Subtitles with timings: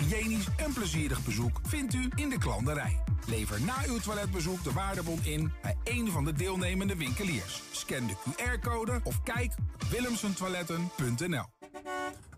[0.00, 3.02] hygiënisch en plezierig bezoek vindt u in de klanderij.
[3.26, 7.62] Lever na uw toiletbezoek de waardebon in bij een van de deelnemende winkeliers.
[7.70, 11.44] Scan de QR-code of kijk op willemsentoiletten.nl.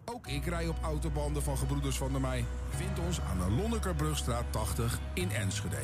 [0.04, 2.45] Ook ik rij op autobanden van Gebroeders van der Mei.
[2.77, 5.77] Vind ons aan de Lonnekerbrugstraat 80 in Enschede.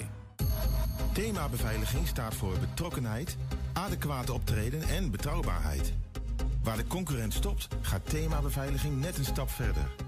[1.13, 3.37] Thema beveiliging staat voor betrokkenheid,
[3.73, 5.93] adequate optreden en betrouwbaarheid.
[6.63, 10.08] Waar de concurrent stopt, gaat thema beveiliging net een stap verder.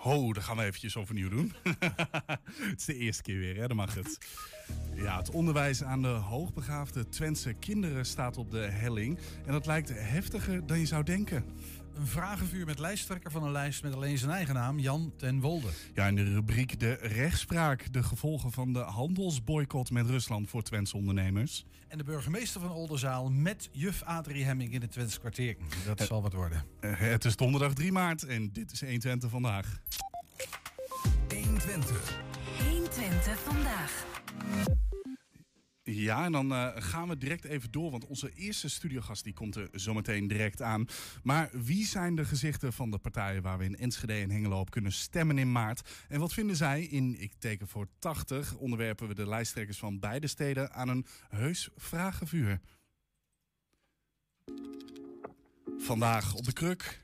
[0.00, 1.52] Ho, daar gaan we eventjes overnieuw doen.
[2.70, 3.66] het is de eerste keer weer, hè?
[3.66, 4.18] Dan mag het.
[4.94, 9.18] Ja, het onderwijs aan de hoogbegaafde Twentse kinderen staat op de helling.
[9.46, 11.44] En dat lijkt heftiger dan je zou denken.
[11.94, 15.68] Een vragenvuur met lijsttrekker van een lijst met alleen zijn eigen naam, Jan ten Wolde.
[15.94, 17.92] Ja, in de rubriek De Rechtspraak.
[17.92, 21.64] De gevolgen van de handelsboycott met Rusland voor Twentse ondernemers.
[21.88, 25.56] En de burgemeester van Oldenzaal met juf Adrie Hemming in het Twentse kwartier.
[25.86, 26.64] Dat zal wat worden.
[26.80, 29.80] Eh, Het is donderdag 3 maart en dit is 120 vandaag.
[31.28, 32.18] 120.
[32.70, 34.04] 120 vandaag.
[35.82, 39.56] Ja, en dan eh, gaan we direct even door, want onze eerste studiogast die komt
[39.56, 40.86] er zometeen direct aan.
[41.22, 44.70] Maar wie zijn de gezichten van de partijen waar we in Enschede en Hengelo op
[44.70, 45.88] kunnen stemmen in maart?
[46.08, 48.56] En wat vinden zij in Ik teken voor 80?
[48.56, 52.60] Onderwerpen we de lijsttrekkers van beide steden aan een heus vragenvuur.
[55.78, 57.02] Vandaag op de kruk.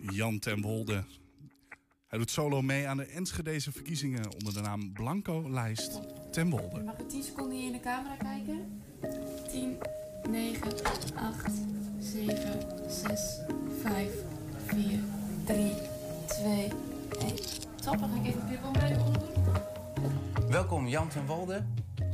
[0.00, 1.04] Jan ten Wolde.
[2.10, 6.82] Hij doet solo mee aan de Enschedeze verkiezingen onder de naam Blanco Lijst ten Wolde.
[6.82, 8.82] Mag ik 10 seconden hier in de camera kijken?
[9.50, 9.78] 10,
[10.30, 10.62] 9,
[11.14, 11.50] 8,
[11.98, 12.36] 7,
[12.88, 13.40] 6,
[13.82, 14.12] 5,
[14.66, 15.00] 4,
[15.44, 15.72] 3,
[16.26, 16.70] 2, 1.
[17.82, 20.50] Top, dan ga ik even Pippo bij onderdoen.
[20.50, 21.64] Welkom Jan ten Wolde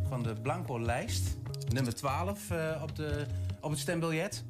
[0.08, 1.36] van de Blanco Lijst,
[1.68, 3.26] nummer 12 eh, op, de,
[3.60, 4.44] op het stembiljet.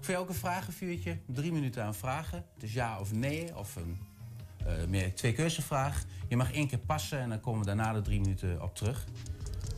[0.00, 2.44] Voor jou ook een vragenvuurtje, drie minuten aan vragen.
[2.56, 4.07] Dus ja of nee, of een
[4.88, 6.04] meer twee keuzevraag.
[6.28, 9.04] Je mag één keer passen en dan komen we daarna de drie minuten op terug.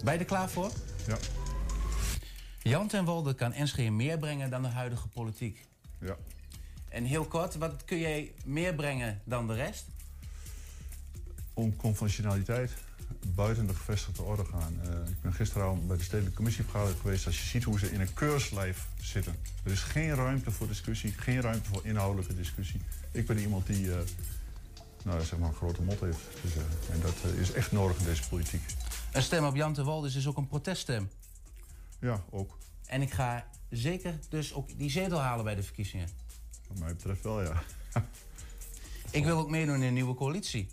[0.04, 0.70] Ben je er klaar voor?
[1.06, 1.16] Ja.
[2.62, 5.66] Jan ten Wolde kan Enschede meer brengen dan de huidige politiek.
[5.98, 6.16] Ja.
[6.88, 9.86] En heel kort, wat kun jij meer brengen dan de rest?
[11.54, 12.70] Onconventionaliteit.
[13.34, 14.80] Buiten de gevestigde orde gaan.
[14.82, 17.26] Eh, ik ben gisteravond bij de stedelijke commissievergadering geweest.
[17.26, 19.36] Als je ziet hoe ze in een keurslijf zitten.
[19.64, 22.80] Er is geen ruimte voor discussie, geen ruimte voor inhoudelijke discussie.
[23.12, 23.98] Ik ben iemand die eh,
[25.04, 26.20] nou, zeg maar een grote mot heeft.
[26.90, 28.62] En dat eh, is echt nodig in deze politiek.
[29.12, 31.10] Een stem op Jan ten Wolde is ook een proteststem.
[32.00, 32.58] Ja, ook.
[32.86, 36.08] En ik ga zeker dus ook die zetel halen bij de verkiezingen.
[36.68, 37.62] Wat mij betreft wel, ja.
[39.10, 40.68] Ik wil ook meedoen in een nieuwe coalitie.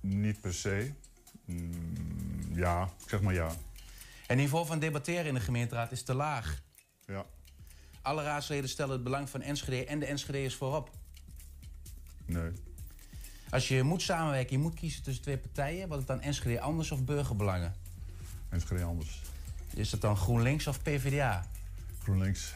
[0.00, 0.92] Niet per se.
[1.44, 3.50] Mm, ja, ik zeg maar ja.
[4.26, 6.62] Het niveau van debatteren in de gemeenteraad is te laag.
[7.06, 7.26] Ja,
[8.02, 10.90] Alle raadsleden stellen het belang van Enschede en de Enschede'ers voorop.
[12.26, 12.50] Nee.
[13.50, 15.88] Als je moet samenwerken, je moet kiezen tussen twee partijen.
[15.88, 17.74] Wat het dan Enschede anders of burgerbelangen?
[18.48, 19.20] Enschede anders.
[19.74, 21.46] Is het dan GroenLinks of PvdA?
[22.02, 22.54] GroenLinks.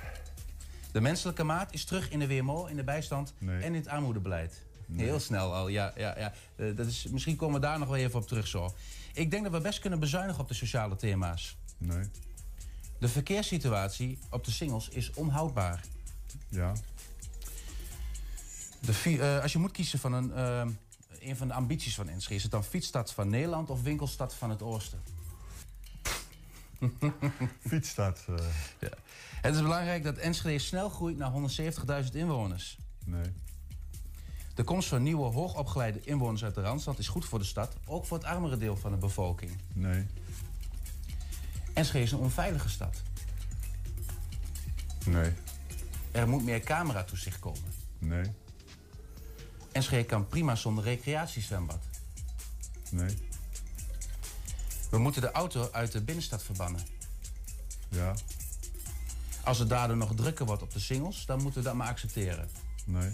[0.93, 3.57] De menselijke maat is terug in de WMO, in de bijstand Nee.
[3.57, 4.63] en in het armoedebeleid.
[4.87, 5.07] Nee.
[5.07, 5.93] Heel snel al, ja.
[5.97, 6.33] ja, ja.
[6.57, 8.75] Eh, dat is, misschien komen we daar nog wel even op terug zo.
[9.13, 11.57] Ik denk dat we best kunnen bezuinigen op de sociale thema's.
[11.79, 12.05] Nee.
[12.99, 15.85] De verkeerssituatie op de singles is onhoudbaar.
[16.49, 16.73] Ja.
[18.87, 20.67] De, eh, als je moet kiezen van een, eh,
[21.21, 22.35] een van de ambities van Enschede...
[22.35, 25.03] is het dan fietsstad van Nederland of winkelstad van het Oosten?
[27.69, 28.25] Fietsstad.
[28.29, 28.35] eh,
[28.81, 28.89] Ja.
[29.41, 32.79] Het is belangrijk dat Enschede snel groeit naar 170.000 inwoners.
[33.05, 33.33] nee.
[34.55, 38.07] De komst van nieuwe hoogopgeleide inwoners uit de Randstad is goed voor de stad, ook
[38.07, 39.51] voor het armere deel van de bevolking.
[39.73, 40.07] Nee.
[41.73, 43.03] Enschede is een onveilige stad.
[45.07, 45.33] Nee.
[46.11, 47.73] Er moet meer cameratoezicht komen.
[47.99, 48.25] Nee.
[49.77, 51.79] Enschede kan prima zonder recreatiezwembad.
[52.91, 53.17] Nee.
[54.91, 56.81] We moeten de auto uit de binnenstad verbannen.
[57.89, 58.15] Ja.
[59.45, 62.49] Als het daardoor nog drukker wordt op de singles, dan moeten we dat maar accepteren.
[62.85, 63.11] Nee.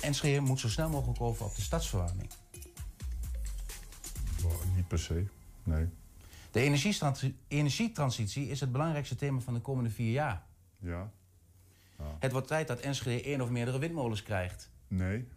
[0.00, 2.30] Enschede moet zo snel mogelijk over op de stadsverwarming.
[4.74, 5.26] Niet per se.
[5.62, 5.88] Nee.
[6.50, 10.42] De energietransi- energietransitie is het belangrijkste thema van de komende vier jaar.
[10.78, 11.10] Ja.
[12.18, 14.70] Het wordt tijd dat Enschede één of meerdere windmolens krijgt.
[14.88, 15.28] Nee.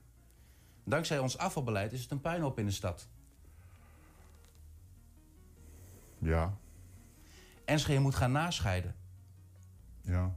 [0.83, 3.07] Dankzij ons afvalbeleid is het een puinhoop in de stad.
[6.19, 6.57] Ja.
[7.65, 8.95] Enschede moet gaan nascheiden.
[10.01, 10.35] Ja.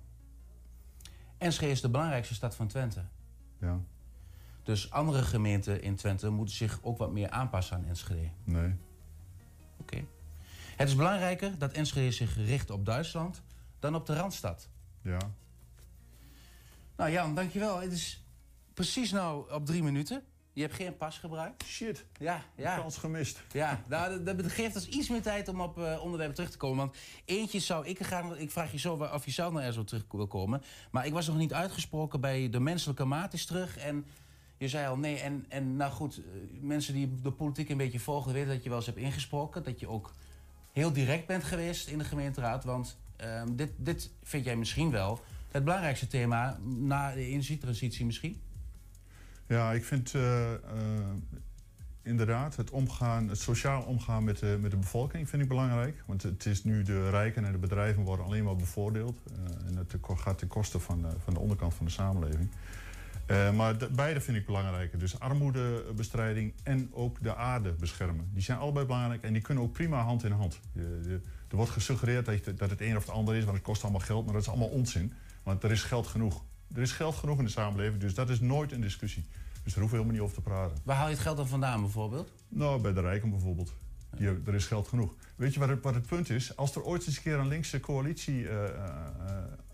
[1.38, 3.04] Enschede is de belangrijkste stad van Twente.
[3.58, 3.80] Ja.
[4.62, 8.30] Dus andere gemeenten in Twente moeten zich ook wat meer aanpassen aan Enschede.
[8.44, 8.76] Nee.
[9.76, 10.04] Oké.
[10.76, 13.42] Het is belangrijker dat Enschede zich richt op Duitsland
[13.78, 14.68] dan op de Randstad.
[15.02, 15.18] Ja.
[17.00, 17.80] Nou Jan, dankjewel.
[17.80, 18.24] Het is
[18.74, 20.22] precies nou op drie minuten.
[20.52, 21.64] Je hebt geen pas gebruikt.
[21.64, 22.04] Shit.
[22.18, 22.76] Ja, ja.
[22.76, 23.42] Kans gemist.
[23.52, 26.56] Ja, nou, dat, dat geeft ons iets meer tijd om op eh, onderwerpen terug te
[26.56, 26.76] komen.
[26.76, 28.36] Want eentje zou ik gaan.
[28.36, 30.62] Ik vraag je zo of je zelf naar er zo terug wil komen.
[30.90, 33.76] Maar ik was nog niet uitgesproken bij de menselijke maat is terug.
[33.76, 34.06] En
[34.58, 35.20] je zei al nee.
[35.20, 36.22] En, en nou goed, eh,
[36.60, 39.62] mensen die de politiek een beetje volgen weten dat je wel eens hebt ingesproken.
[39.62, 40.12] Dat je ook
[40.72, 42.64] heel direct bent geweest in de gemeenteraad.
[42.64, 45.20] Want ehm, dit, dit vind jij misschien wel
[45.50, 48.40] het belangrijkste thema na de energietransitie misschien.
[49.46, 50.58] Ja, ik vind eh, eh,
[52.02, 56.02] inderdaad het omgaan, het sociaal omgaan met de, met de bevolking vind ik belangrijk.
[56.06, 59.18] Want het is nu de rijken en de bedrijven worden alleen maar bevoordeeld.
[59.26, 62.50] Uh, en het gaat ten koste van, van de onderkant van de samenleving.
[63.54, 64.98] maar de, beide vind ik belangrijker.
[64.98, 68.30] Dus armoedebestrijding en ook de aarde beschermen.
[68.32, 70.60] Die zijn allebei belangrijk en die kunnen ook prima hand in hand.
[71.48, 74.00] Er wordt gesuggereerd dat, dat het een of het ander is, want het kost allemaal
[74.00, 74.24] geld.
[74.24, 75.12] Maar dat is allemaal onzin.
[75.42, 76.44] Want er is geld genoeg.
[76.74, 79.24] Er is geld genoeg in de samenleving, dus dat is nooit een discussie.
[79.62, 80.78] Dus daar hoeven we helemaal niet over te praten.
[80.84, 82.32] Waar haal je het geld dan vandaan bijvoorbeeld?
[82.48, 83.72] Nou, bij de rijken bijvoorbeeld.
[84.16, 85.14] Die, er is geld genoeg.
[85.36, 86.56] Weet je wat het, wat het punt is?
[86.56, 88.66] Als er ooit eens een keer een linkse coalitie uh, uh,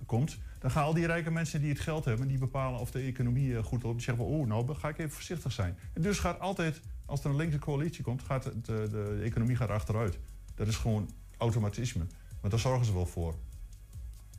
[0.06, 0.38] komt...
[0.58, 2.28] dan gaan al die rijke mensen die het geld hebben...
[2.28, 3.96] die bepalen of de economie goed loopt...
[3.96, 5.78] die zeggen van, oh, nou ga ik even voorzichtig zijn.
[5.92, 8.22] En dus gaat altijd, als er een linkse coalitie komt...
[8.22, 10.18] gaat de, de, de economie gaat achteruit.
[10.54, 12.06] Dat is gewoon automatisme.
[12.40, 13.34] Want daar zorgen ze wel voor.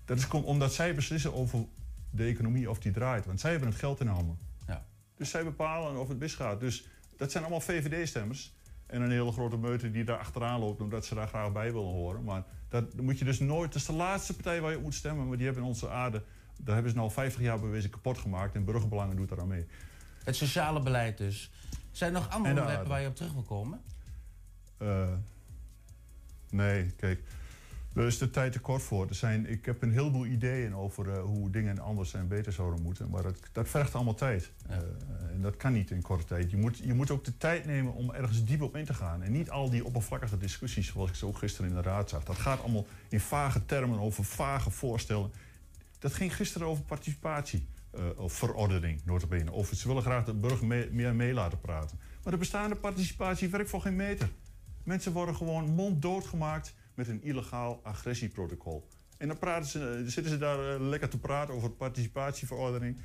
[0.07, 1.65] Dat is omdat zij beslissen over
[2.09, 3.25] de economie of die draait.
[3.25, 4.37] Want zij hebben het geld in handen.
[4.67, 4.85] Ja.
[5.15, 6.59] Dus zij bepalen of het misgaat.
[6.59, 6.87] Dus
[7.17, 8.55] dat zijn allemaal VVD-stemmers.
[8.85, 11.91] En een hele grote meute die daar achteraan loopt omdat ze daar graag bij willen
[11.91, 12.23] horen.
[12.23, 13.71] Maar dat moet je dus nooit.
[13.71, 15.27] Dat is de laatste partij waar je op moet stemmen.
[15.27, 16.23] Maar die hebben onze aarde.
[16.57, 18.55] Daar hebben ze al 50 jaar bewezen kapot gemaakt.
[18.55, 19.65] En burgerbelangen doet daar aan mee.
[20.23, 21.51] Het sociale beleid dus.
[21.91, 23.81] Zijn er nog andere onderwerpen waar je op terug wil komen?
[24.81, 25.07] Uh,
[26.49, 27.23] nee, kijk.
[27.97, 29.07] Daar is de tijd te kort voor.
[29.07, 32.81] Er zijn, ik heb een heleboel ideeën over uh, hoe dingen anders en beter zouden
[32.81, 33.09] moeten.
[33.09, 34.51] Maar dat, dat vergt allemaal tijd.
[34.69, 34.75] Ja.
[34.75, 36.51] Uh, en dat kan niet in korte tijd.
[36.51, 39.23] Je moet, je moet ook de tijd nemen om ergens diep op in te gaan.
[39.23, 42.23] En niet al die oppervlakkige discussies zoals ik zo gisteren in de raad zag.
[42.23, 45.31] Dat gaat allemaal in vage termen over vage voorstellen.
[45.99, 47.67] Dat ging gisteren over participatie.
[47.95, 49.51] Uh, of verordening, notabene.
[49.51, 51.99] Of ze willen graag de burger mee, meer mee laten praten.
[52.23, 54.29] Maar de bestaande participatie werkt voor geen meter.
[54.83, 58.87] Mensen worden gewoon monddood gemaakt met een illegaal agressieprotocol.
[59.17, 62.97] En dan praten ze, zitten ze daar uh, lekker te praten over participatieverordening.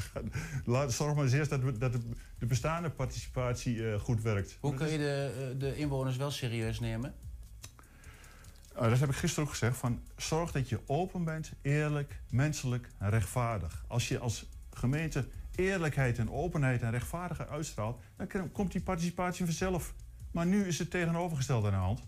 [0.64, 1.92] Laat, zorg maar eens eerst dat, dat
[2.38, 4.56] de bestaande participatie uh, goed werkt.
[4.60, 7.14] Hoe kun je de, de inwoners wel serieus nemen?
[8.74, 9.76] Uh, dat heb ik gisteren ook gezegd.
[9.76, 13.84] Van, zorg dat je open bent, eerlijk, menselijk en rechtvaardig.
[13.88, 18.00] Als je als gemeente eerlijkheid en openheid en rechtvaardigheid uitstraalt...
[18.16, 19.94] dan komt die participatie vanzelf.
[20.30, 22.02] Maar nu is het tegenovergesteld aan de hand.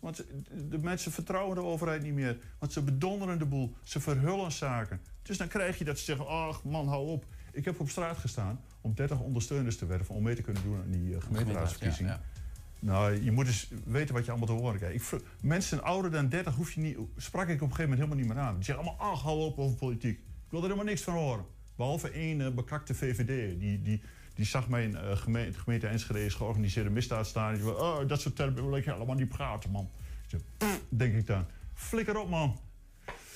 [0.00, 0.24] Want
[0.68, 2.38] de mensen vertrouwen de overheid niet meer.
[2.58, 3.74] Want ze bedonderen de boel.
[3.82, 5.00] Ze verhullen zaken.
[5.22, 7.26] Dus dan krijg je dat ze zeggen: ach man, hou op.
[7.52, 10.76] Ik heb op straat gestaan om 30 ondersteuners te werven om mee te kunnen doen
[10.76, 12.12] aan die uh, gemeenteraadsverkiezingen.
[12.12, 12.38] Ja, ja.
[12.80, 15.12] Nou, je moet dus weten wat je allemaal te horen krijgt.
[15.12, 18.16] Ik, mensen ouder dan 30 hoef je niet, sprak ik op een gegeente moment helemaal
[18.16, 18.54] niet meer aan.
[18.54, 20.18] Die zeggen allemaal: ach, hou op over politiek.
[20.18, 21.44] Ik wil er helemaal niks van horen.
[21.76, 23.60] Behalve één uh, bekakte VVD.
[23.60, 24.02] Die, die,
[24.38, 27.54] die zag mijn uh, gemeente, gemeente Enschede georganiseerde misdaad staan.
[27.54, 29.90] Die zei, oh, dat soort termen wil ik helemaal niet praten, man.
[30.26, 30.40] Zeg,
[30.88, 31.46] denk ik dan.
[31.74, 32.60] Flikker op, man.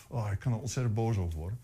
[0.08, 1.60] Oh, ik kan er ontzettend boos over worden.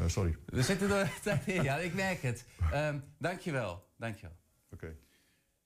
[0.00, 0.36] Uh, sorry.
[0.46, 2.46] We zitten er tijd in, ja, ik merk het.
[2.74, 4.36] Um, dankjewel, dankjewel.
[4.70, 4.84] Oké.
[4.84, 4.96] Okay.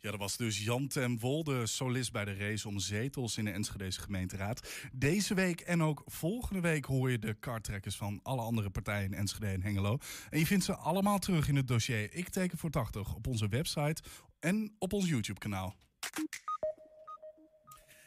[0.07, 3.51] Ja, dat was dus Jan ten Wolde, solist bij de race om zetels in de
[3.51, 4.89] Enschedese gemeenteraad.
[4.93, 9.15] Deze week en ook volgende week hoor je de kartrekkers van alle andere partijen in
[9.15, 9.99] Enschede en Hengelo.
[10.31, 13.49] En je vindt ze allemaal terug in het dossier Ik teken voor 80 op onze
[13.49, 14.03] website
[14.41, 15.77] en op ons YouTube-kanaal.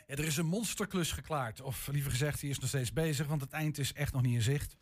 [0.07, 1.61] Ja, er is een monsterklus geklaard.
[1.61, 4.35] Of liever gezegd, die is nog steeds bezig, want het eind is echt nog niet
[4.35, 4.75] in zicht.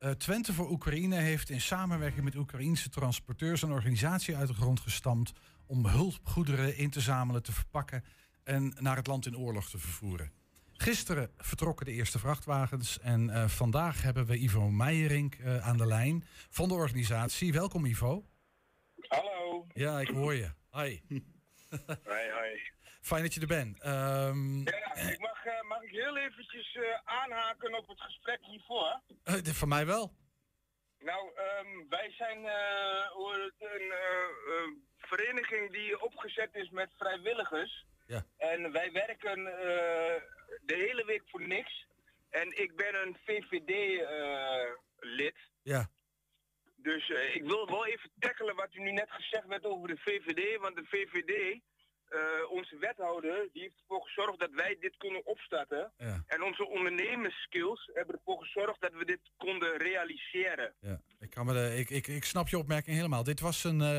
[0.00, 4.80] Uh, Twente voor Oekraïne heeft in samenwerking met Oekraïense transporteurs een organisatie uit de grond
[4.80, 5.32] gestampt
[5.66, 8.04] om hulpgoederen in te zamelen, te verpakken
[8.44, 10.32] en naar het land in oorlog te vervoeren.
[10.72, 15.86] Gisteren vertrokken de eerste vrachtwagens en uh, vandaag hebben we Ivo Meijerink uh, aan de
[15.86, 17.52] lijn van de organisatie.
[17.52, 18.24] Welkom Ivo.
[19.08, 19.66] Hallo.
[19.74, 20.50] Ja, ik hoor je.
[20.70, 21.00] Hi.
[22.04, 22.72] Hoi, hoi.
[23.00, 23.84] Fijn dat je er bent.
[23.86, 29.00] Um, ja, ik mag, uh, mag ik heel eventjes aanhaken op het gesprek hiervoor?
[29.42, 30.12] van mij wel.
[30.98, 33.10] Nou, ehm, wij zijn eh,
[33.58, 37.86] een eh, eh, vereniging die opgezet is met vrijwilligers.
[38.06, 38.26] Ja.
[38.36, 40.22] En wij werken eh,
[40.62, 41.86] de hele week voor niks.
[42.30, 45.36] En ik ben een VVD-lid.
[45.62, 45.90] Ja.
[46.76, 49.96] Dus eh, ik wil wel even tackelen wat u nu net gezegd werd over de
[49.96, 50.60] VVD.
[50.60, 51.60] Want de VVD,
[52.10, 55.92] eh, onze wethouder, die heeft ervoor gezorgd dat wij dit kunnen opstarten.
[55.98, 56.24] Ja.
[56.26, 60.72] En onze ondernemerskills hebben ervoor gezorgd dat we dit konden realiseren.
[60.80, 63.22] Ja, ik, kan me de, ik, ik, ik snap je opmerking helemaal.
[63.24, 63.80] Dit was een.
[63.80, 63.98] eh,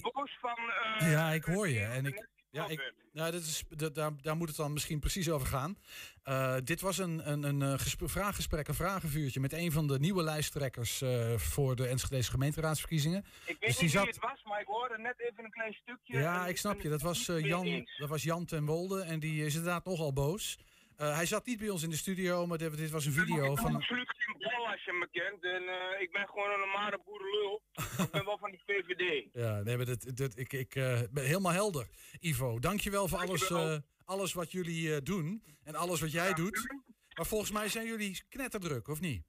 [0.00, 0.58] boos van...
[0.98, 1.84] eh, ja, ik hoor je.
[1.84, 5.30] En ik, ja, ik, nou, dit is, dat- daar, daar moet het dan misschien precies
[5.30, 5.78] over gaan.
[6.22, 9.98] Eh, dit was een, een, een eh, gesp- vraaggesprek, een vragenvuurtje met een van de
[9.98, 13.18] nieuwe lijsttrekkers eh, voor de Enschedese gemeenteraadsverkiezingen.
[13.18, 15.50] Ik weet Dus die niet zat- wie het was, maar ik hoorde net even een
[15.50, 16.18] klein stukje.
[16.18, 16.88] Ja, en ik snap je.
[16.88, 20.58] Dat was, Jan, dat was Jan ten Wolde en die is inderdaad nogal boos.
[21.00, 23.54] Eh, hij zat niet bij ons in de studio, maar dit, was een video Ik
[23.54, 23.74] ben van...
[23.74, 25.44] absoluut geen bal als je me kent.
[25.44, 27.62] En eh, ik ben gewoon een normale boerenlul.
[28.04, 29.28] ik ben wel van de VVD.
[29.32, 31.86] Ja, nee, maar dit, dit, ik, ik eh, ben helemaal helder.
[32.18, 33.80] Ivo, dankjewel voor alles, Dankjewel.
[34.04, 36.74] alles wat jullie doen en alles wat jij doet.
[37.16, 39.22] Maar volgens mij zijn jullie knetterdruk, of niet?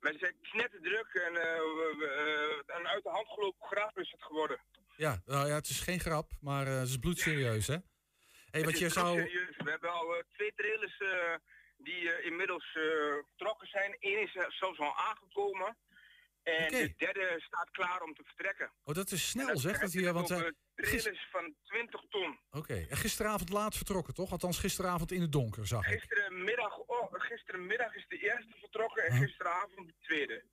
[0.00, 1.34] Wij zijn knetterdruk en
[2.66, 4.60] een uit de hand gelopen grap is het geworden.
[4.96, 7.76] Ja, nou ja, het is geen grap, maar het is bloedserieus, hè?
[8.50, 9.20] Hey, wat je zou...
[9.20, 9.56] serieus.
[9.56, 11.34] We hebben al eh, twee trailers eh,
[11.76, 13.96] die eh, inmiddels vertrokken zijn.
[13.98, 15.76] Eén is zelfs al aangekomen.
[16.42, 18.72] En de derde staat klaar om te vertrekken.
[18.82, 20.26] Oh, dat is snel, dan zeg dat hier, want...
[20.74, 22.38] trailers van 20 ton.
[22.50, 24.30] Oké, en gisteravond laat vertrokken, toch?
[24.30, 26.00] Althans, gisteravond in het donker, zag ik.
[26.00, 29.20] Gisterenmiddag, oh, gisterenmiddag is de eerste vertrokken en Huh?
[29.20, 30.44] gisteravond de tweede.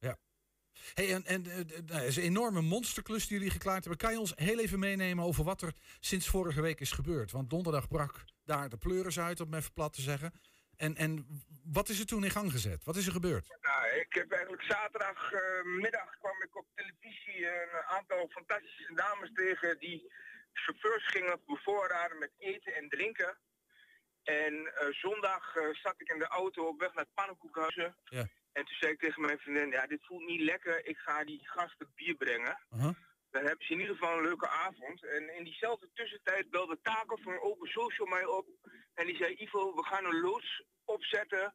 [0.93, 1.55] Hey, en, en eh,
[1.85, 3.97] nou, het is een enorme monsterklus die jullie geklaard hebben.
[3.97, 7.31] Kan je ons heel even meenemen over wat er sinds vorige week is gebeurd?
[7.31, 10.33] Want donderdag brak daar de pleuris uit, om het even plat te zeggen.
[10.77, 11.27] En, en
[11.63, 12.83] wat is er toen in gang gezet?
[12.83, 13.57] Wat is er gebeurd?
[13.61, 20.11] Nou, ik heb eigenlijk zaterdagmiddag kwam ik op televisie een aantal fantastische dames tegen die
[20.53, 23.37] chauffeurs gingen bevoorraden met eten en drinken.
[24.23, 27.95] En eh, zondag eh, zat ik in de auto op weg naar het pannenkoekhuizen.
[28.03, 28.27] Ja.
[28.57, 31.41] En toen zei ik tegen mijn vriendin, ja dit voelt niet lekker, ik ga die
[31.43, 32.57] gasten bier brengen.
[32.69, 32.93] Aha.
[33.31, 35.05] Dan hebben ze in ieder geval een leuke avond.
[35.05, 38.47] En in diezelfde tussentijd belde Taco van Open Social mij op.
[38.93, 41.53] En die zei, Ivo, we gaan een loods opzetten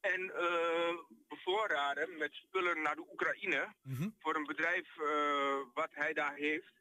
[0.00, 0.94] en eh,
[1.28, 3.74] bevoorraden met spullen naar de Oekraïne.
[3.82, 4.08] Mhm.
[4.18, 6.74] Voor een bedrijf eh, wat hij daar heeft.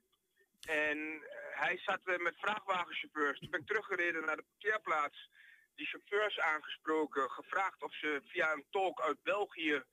[0.68, 3.40] En eh, hij zat met vrachtwagenchauffeurs.
[3.40, 5.30] Toen ben ik teruggereden naar de parkeerplaats.
[5.76, 9.84] Die chauffeurs aangesproken, gevraagd of ze via een tolk uit België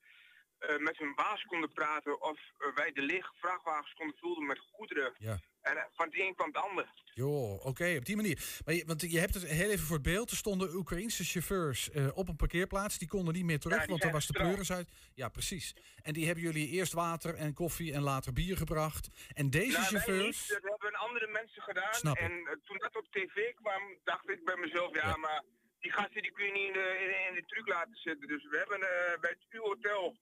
[0.61, 4.59] eh, met hun baas konden praten of eh, wij de lege vrachtwagens konden vullen met
[4.59, 5.13] goederen.
[5.17, 5.39] Ja.
[5.61, 6.87] En eh, van het een kwam het ander.
[7.13, 8.59] Joh, oké, op die manier.
[8.65, 10.29] Maar je, want je hebt het heel even voor het beeld.
[10.31, 12.97] Er stonden Oekraïnse chauffeurs op een parkeerplaats.
[12.97, 14.89] Die konden niet meer terug, Ja, want er was de pleuris uit.
[15.13, 15.75] Ja, precies.
[16.01, 19.07] En die hebben jullie eerst water en koffie en later bier gebracht.
[19.33, 20.49] En deze Nou, chauffeurs...
[20.49, 22.15] niet, dat hebben andere mensen gedaan.
[22.15, 25.17] En toen dat op tv kwam, dacht ik bij mezelf, ja, Ja.
[25.17, 25.43] maar
[25.81, 28.27] die gasten die kun je niet in de, in, in de truc laten zitten.
[28.27, 30.15] Dus we hebben eh, bij het U-hotel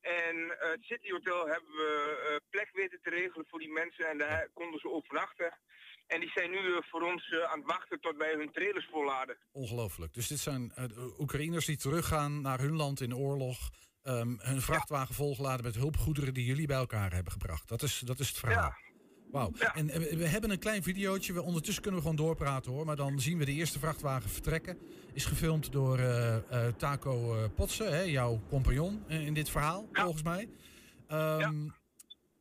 [0.00, 1.92] en eh, het City Hotel hebben we
[2.28, 4.08] eh, plek weten te regelen voor die mensen.
[4.10, 5.58] En daar konden ze overnachten.
[6.06, 9.36] En die zijn nu voor ons aan het wachten tot wij hun trailers volladen.
[9.52, 10.14] Ongelooflijk.
[10.14, 10.72] Dus dit zijn
[11.18, 13.70] Oekraïners die teruggaan naar hun land in oorlog.
[14.02, 17.68] ehm, hun vrachtwagen volgeladen met hulpgoederen die jullie bij elkaar hebben gebracht.
[17.68, 18.62] Dat is, dat is het verhaal.
[18.62, 18.83] Ja.
[19.34, 19.50] Wauw.
[19.54, 19.74] Ja.
[19.74, 21.32] En eh, we hebben een klein videootje.
[21.32, 22.84] We, ondertussen kunnen we gewoon doorpraten hoor.
[22.86, 24.78] Maar dan zien we de eerste vrachtwagen vertrekken.
[25.12, 26.36] Is gefilmd door eh,
[26.66, 30.02] eh, Taco Potsen, hè, jouw compagnon in dit verhaal, Ja.
[30.02, 30.48] volgens mij.
[31.08, 31.68] Ehm,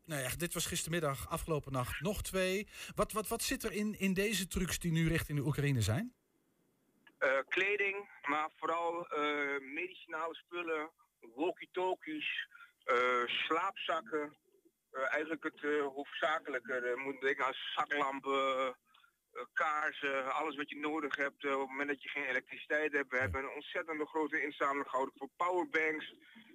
[0.05, 2.67] Nou ja, dit was gistermiddag, afgelopen nacht nog twee.
[2.95, 6.13] Wat, wat, wat zit er in, in deze trucs die nu richting de Oekraïne zijn?
[7.47, 9.07] Kleding, maar vooral
[9.73, 10.89] medicinale spullen,
[11.35, 12.47] walkie-talkies,
[13.25, 14.35] slaapzakken.
[14.93, 16.73] Eh, eigenlijk het eh, hoofdzakelijke.
[16.73, 18.67] Je moet denken aan zaklampen,
[19.33, 22.91] eh, kaarsen, alles wat je nodig hebt eh, op het moment dat je geen elektriciteit
[22.91, 23.12] hebt.
[23.12, 26.13] We hebben een ontzettende grote inzameling gehouden voor powerbanks.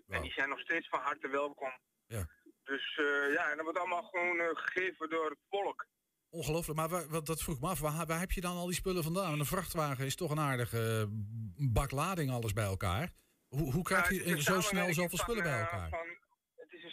[0.08, 1.72] En die zijn nog steeds van harte welkom.
[2.06, 2.26] Ja.
[2.64, 5.86] Dus eh, ja, en dat wordt allemaal gewoon eh, gegeven door het volk.
[6.30, 7.80] Ongelooflijk, maar waar, wat, dat vroeg me af.
[7.80, 9.38] Waar, waar heb je dan al die spullen vandaan?
[9.38, 11.06] Een vrachtwagen is toch een aardige eh,
[11.72, 13.10] bak lading alles bij elkaar.
[13.48, 15.88] Hoe, hoe krijg je een zo snel zoveel spullen bij eh, elkaar?
[15.88, 16.16] van-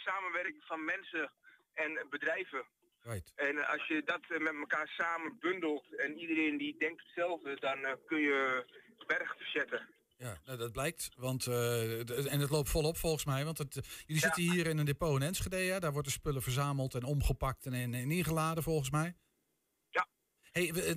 [0.08, 1.32] samenwerking van mensen
[1.74, 2.64] en bedrijven.
[3.02, 3.32] Right.
[3.34, 7.84] En als je dat eh, met elkaar samen bundelt en iedereen die denkt hetzelfde, dan
[7.84, 8.64] eh, kun je
[9.06, 9.88] bergen verzetten.
[10.18, 11.08] Ja, nou, dat blijkt.
[11.16, 13.44] Want, eh, en het loopt volop volgens mij.
[13.44, 13.74] Want het,
[14.06, 15.56] jullie zitten hier in een depot in Enschede.
[15.56, 15.78] Ja?
[15.78, 19.14] Daar worden spullen verzameld en omgepakt en, en, en ingeladen volgens mij.
[20.64, 20.72] Ja.
[20.72, 20.94] Hey, eh,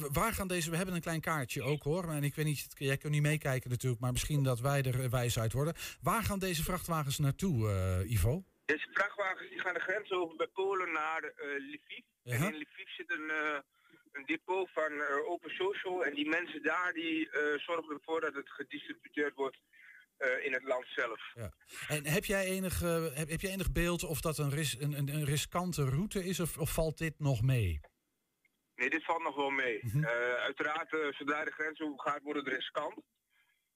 [0.00, 0.70] we- waar gaan deze...
[0.70, 2.08] We hebben een klein kaartje ook hoor.
[2.08, 4.00] En ik weet niet, jij kunt niet meekijken natuurlijk.
[4.00, 5.74] Maar misschien dat wij er wijs uit worden.
[6.02, 8.44] Waar gaan deze vrachtwagens naartoe, eh, Ivo?
[8.64, 12.04] Deze vrachtwagens die gaan de grens over bij Polen naar eh, Lviv.
[12.22, 12.34] Ja.
[12.34, 13.58] En in Lviv zit een, eh,
[14.12, 16.04] een depot van eh, Open Social.
[16.04, 19.58] En die mensen daar die eh, zorgen ervoor dat het gedistributeerd wordt
[20.16, 21.20] eh, in het land zelf.
[21.88, 24.92] En heb jij enig, eh, heb, heb jij enig beeld of dat een, ris, een,
[24.98, 27.80] een, een riskante route is of, of valt dit nog mee?
[28.82, 29.78] Nee, dit valt nog wel mee.
[29.82, 30.04] Mhm.
[30.04, 32.94] Eh, uiteraard, eh, zodra de grens gaat, wordt het riskant.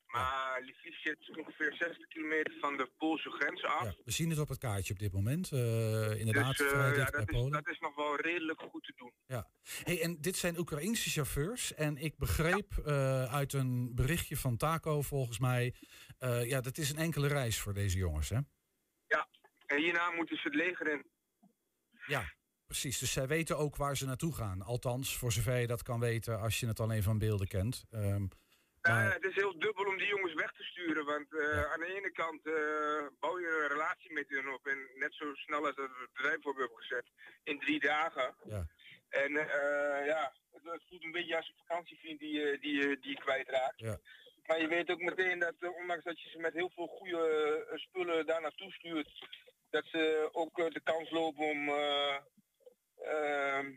[0.07, 3.85] Maar Lviv zit ongeveer 60 kilometer van de Poolse grens af.
[3.85, 5.53] Ja, we zien het op het kaartje op dit moment.
[5.53, 7.51] eh, inderdaad, dus ja, bij dat, is, Polen.
[7.51, 9.13] dat is nog wel redelijk goed te doen.
[9.27, 9.51] Ja.
[9.83, 11.75] Hey, en dit zijn Oekraïnse chauffeurs.
[11.75, 12.73] En ik begreep
[13.31, 15.75] uit een berichtje van Taco volgens mij...
[16.43, 18.39] ja, dat is een enkele reis voor deze jongens, hè?
[19.67, 21.07] En hierna moeten ze het leger in.
[22.07, 22.33] Ja,
[22.67, 22.99] precies.
[22.99, 24.63] Dus zij weten ook waar ze naartoe gaan.
[24.63, 27.85] Althans, voor zover je dat kan weten als je het alleen van beelden kent.
[27.91, 28.27] Ehm,
[28.83, 31.05] Ja, maar- het is heel dubbel om die jongens weg te sturen.
[31.05, 34.67] Want eh, aan de ene kant eh, bouw je een relatie met hen op.
[34.67, 37.07] En net zo snel als dat het bedrijf op hebt gezet.
[37.45, 38.35] In drie dagen.
[38.49, 38.67] Ja.
[39.09, 43.19] En eh, ja, het, voelt een beetje als een vakantievriend die, je- die, die je
[43.21, 43.81] kwijtraakt.
[43.81, 43.99] Ja.
[44.47, 47.23] Maar je weet ook meteen dat ondanks dat je ze met heel veel goede
[47.75, 49.27] spullen daar naartoe stuurt.
[49.71, 51.69] Dat ze ook de kans lopen om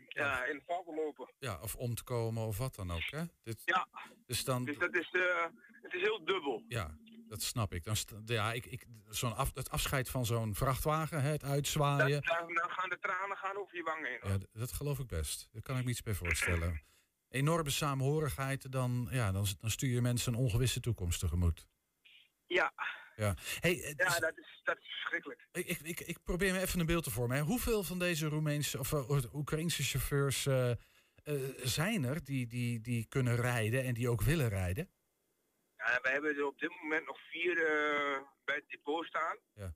[0.08, 1.32] ja, in de val lopen.
[1.38, 3.22] ja, of om te komen of wat dan ook, hè?
[3.42, 3.86] Dit, Ja.
[4.26, 5.46] Dus dan, Dus dat is, eh,
[5.82, 6.64] het is heel dubbel.
[6.68, 6.96] ja,
[7.28, 7.84] dat snap ik.
[7.84, 12.22] Dan, ja, ik, ik, zo'n af, het afscheid van zo'n vrachtwagen, hè, het uitzwaaien...
[12.22, 14.20] Dan, gaan de tranen gaan over je wangen heen.
[14.22, 15.48] Ja, dat geloof ik best.
[15.52, 16.82] Daar kan ik me iets bij voorstellen.
[17.28, 21.66] Enorme saamhorigheid, dan, ja, dan, dan stuur je mensen een ongewisse toekomst tegemoet.
[22.46, 22.72] Ja,
[23.20, 25.46] Ja, hey, eh, ja dus- dat, is, dat is verschrikkelijk.
[25.52, 27.36] ik, ik, ik, probeer me even een beeld te vormen.
[27.36, 27.42] Hè.
[27.42, 30.76] Hoeveel van deze Roemeense of uh, Oekraïnse chauffeurs eh, eh,
[31.62, 34.90] zijn er die, die, die kunnen rijden en die ook willen rijden?
[35.76, 39.36] Ja, wij hebben er op dit moment nog vier eh, bij het depot staan.
[39.54, 39.74] Ja.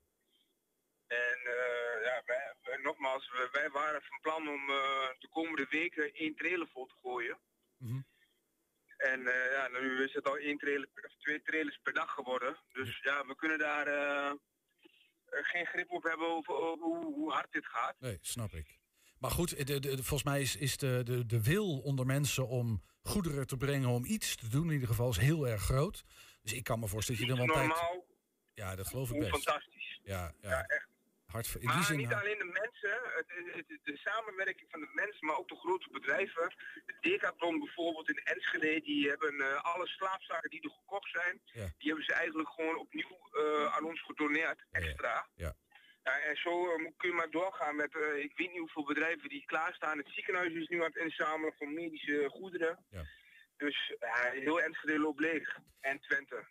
[1.07, 6.13] En eh, ja, wij, wij- nogmaals, wij, waren van plan om eh, de komende weken
[6.13, 7.39] één trailer vol te gooien.
[7.77, 7.99] Mhm.
[9.11, 12.11] En eh, ja, nu is het al één trailer, per- of twee trailers per dag
[12.13, 12.57] geworden.
[12.73, 14.35] Dus ja, we kunnen daar eh, eh,
[15.29, 17.95] geen grip op hebben over, over hoe, hoe hard dit gaat.
[17.99, 18.77] Nee, snap ik.
[19.19, 22.83] Maar goed, de, de, volgens mij is, is de, de, de wil onder mensen om
[23.03, 26.03] goederen te brengen, om iets te doen in ieder geval, is heel erg groot.
[26.41, 28.03] Dus ik kan me voorstellen dat je er wel tijd...
[28.53, 29.29] Ja, dat geloof ik best.
[29.31, 29.99] fantastisch.
[30.03, 30.49] Ja, ja.
[30.49, 30.84] Ja, echt.
[31.35, 34.69] Hard, in die Maar zin, niet hard- alleen de mensen, het, het, het- de samenwerking
[34.71, 36.55] van de mensen, maar ook de grote bedrijven.
[36.85, 41.65] De Decathlon bijvoorbeeld in Enschede, die hebben eh, alle slaapzaken die er gekocht zijn, Ja.
[41.77, 44.79] die hebben ze eigenlijk gewoon opnieuw eh, aan ons gedoneerd, ja.
[44.79, 45.27] extra.
[45.35, 45.55] Ja.
[46.03, 49.45] Ja, en zo eh, kun je maar doorgaan met, ik weet niet hoeveel bedrijven die
[49.45, 49.97] klaarstaan.
[49.97, 52.85] Het ziekenhuis is nu aan het inzamelen van medische goederen.
[52.89, 53.03] Ja.
[53.57, 53.93] Dus
[54.31, 55.57] heel Enschede loopt leeg.
[55.79, 56.45] En Twente.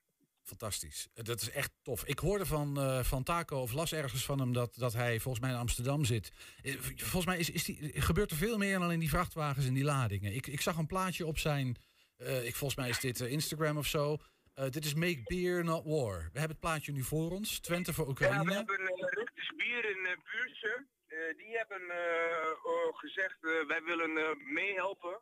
[0.45, 1.09] Fantastisch.
[1.15, 2.05] Dat is echt tof.
[2.05, 5.45] Ik hoorde van, eh, van Taco, of las ergens van hem, dat, dat hij volgens
[5.45, 6.33] mij in Amsterdam zit.
[6.63, 9.75] Eh, Volgens mij is, is die, gebeurt er veel meer dan in die vrachtwagens en
[9.75, 10.35] die ladingen.
[10.35, 11.77] Ik, ik zag een plaatje op zijn,
[12.17, 14.17] eh, ik, volgens mij is dit Instagram of zo.
[14.71, 16.17] Dit is Make Beer Not War.
[16.19, 17.59] We hebben het plaatje nu voor ons.
[17.59, 18.45] Twente voor Ja, Oekraïne.
[18.45, 18.77] we hebben
[19.11, 20.87] Rutgers Bier in Buurtse.
[21.15, 21.83] Eh, die hebben
[22.63, 25.21] oh, gezegd, wij willen eh, meehelpen.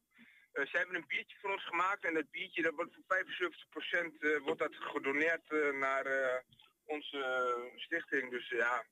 [0.52, 4.18] Eh, ze hebben een biertje voor ons gemaakt en dat biertje dat wordt voor 75%
[4.20, 6.04] eh, wordt dat gedoneerd eh, naar
[6.84, 7.20] onze
[7.76, 8.30] stichting.
[8.30, 8.84] Dus ja,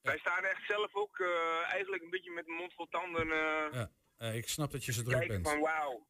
[0.00, 1.20] wij staan echt zelf ook
[1.64, 3.90] eigenlijk een beetje met mond vol tanden Ja,
[4.30, 5.48] ik snap dat je zo druk bent.
[5.48, 6.06] van wauw.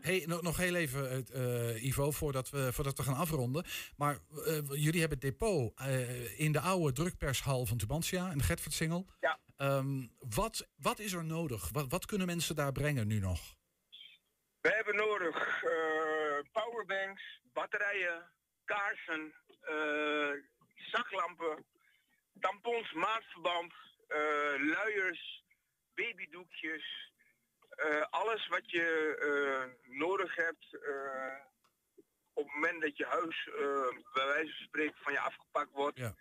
[0.00, 1.26] Hey, nog, nog heel even,
[1.86, 3.64] Ivo, voordat we, voordat we gaan afronden.
[3.96, 4.18] Maar
[4.70, 5.80] jullie hebben het depot
[6.36, 9.06] in de oude drukpershal van Tubantia, in de Gertverdsingel.
[9.20, 9.38] Ja.
[9.56, 11.68] Ehm, wat, wat is er nodig?
[11.72, 13.56] Wat, wat kunnen mensen daar brengen nu nog?
[14.64, 18.30] We hebben nodig eh, powerbanks, batterijen,
[18.64, 20.32] kaarsen, eh,
[20.74, 21.66] zaklampen,
[22.40, 23.72] tampons, maatverband,
[24.08, 25.44] eh, luiers,
[25.94, 27.12] babydoekjes.
[28.10, 30.78] alles wat je nodig hebt
[32.32, 33.48] op het moment dat je huis
[34.12, 35.98] bij wijze van spreken van je afgepakt wordt.
[35.98, 36.14] Ja.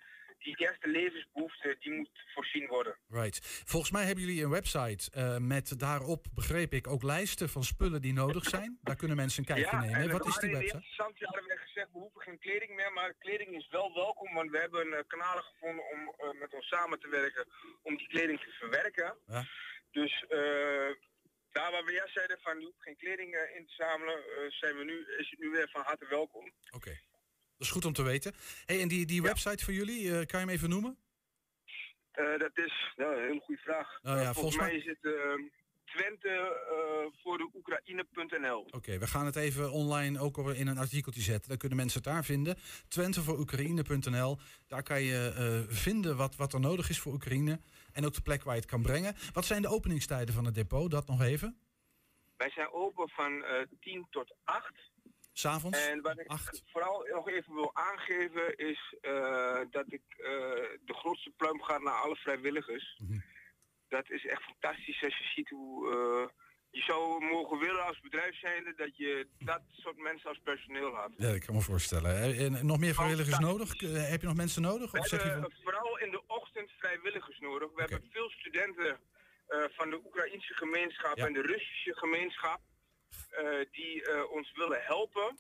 [0.43, 2.97] Die eerste levensbehoefte die moet voorzien worden.
[3.07, 3.39] Right.
[3.65, 8.01] Volgens mij hebben jullie een website eh, met daarop, begreep ik, ook lijsten van spullen
[8.01, 8.79] die nodig zijn.
[8.81, 9.99] Daar kunnen mensen een kijkje ja, nemen.
[9.99, 10.73] en Wat is die website?
[10.73, 14.33] eerste instantie hadden we gezegd, we hoeven geen kleding meer, maar kleding is wel welkom,
[14.33, 17.45] want we hebben eh, kanalen gevonden om eh, met ons samen te werken
[17.81, 19.17] om die kleding te verwerken.
[19.27, 19.43] Ja.
[19.91, 20.25] Dus
[21.51, 24.83] daar waar we juist zeiden van je hoeft geen kleding in te zamelen, zijn we
[24.83, 26.51] nu, is het nu weer van harte welkom.
[26.71, 26.99] Oké.
[27.63, 28.33] Is goed om te weten.
[28.65, 30.97] Hey, en die, die website voor jullie, eh, kan je hem even noemen?
[32.11, 33.99] Eh, dat is ja, een hele goede vraag.
[34.01, 35.11] Nou ja, Eh, volgens mij- is het eh,
[35.85, 38.59] Twente voor de Oekraïne.nl.
[38.71, 41.49] Oké, we gaan het even online ook in een artikeltje zetten.
[41.49, 42.57] Dan kunnen mensen het daar vinden.
[42.87, 44.37] Twente voor Oekraïne.nl.
[44.67, 47.59] Daar kan je vinden wat, wat er nodig is voor Oekraïne.
[47.91, 49.15] En ook de plek waar je het kan brengen.
[49.33, 50.91] Wat zijn de openingstijden van het depot?
[50.91, 51.57] Dat nog even.
[52.37, 54.71] Wij zijn open van eh 10 tot 8.
[55.33, 55.87] S'avonds?
[55.87, 56.61] En wat ik Acht.
[56.71, 60.25] vooral nog even wil aangeven is eh, dat ik eh,
[60.85, 62.99] de grootste pluim ga naar alle vrijwilligers.
[63.07, 63.19] Mhm.
[63.87, 66.29] Dat is echt fantastisch als je ziet hoe eh,
[66.71, 71.11] je zou mogen willen als bedrijf zijnde dat je dat soort mensen als personeel had.
[71.17, 72.35] Ja, ik kan me voorstellen.
[72.37, 73.79] En nog meer vrijwilligers nodig?
[74.09, 74.91] Heb je nog mensen nodig?
[74.91, 75.61] We Of zeg je hebben van...
[75.63, 77.69] vooral in de ochtend vrijwilligers nodig.
[77.73, 78.99] We hebben veel studenten
[79.47, 81.25] van de Oekraïnse gemeenschap Ja.
[81.25, 82.59] en de Russische gemeenschap
[83.71, 85.37] die eh, ons willen helpen.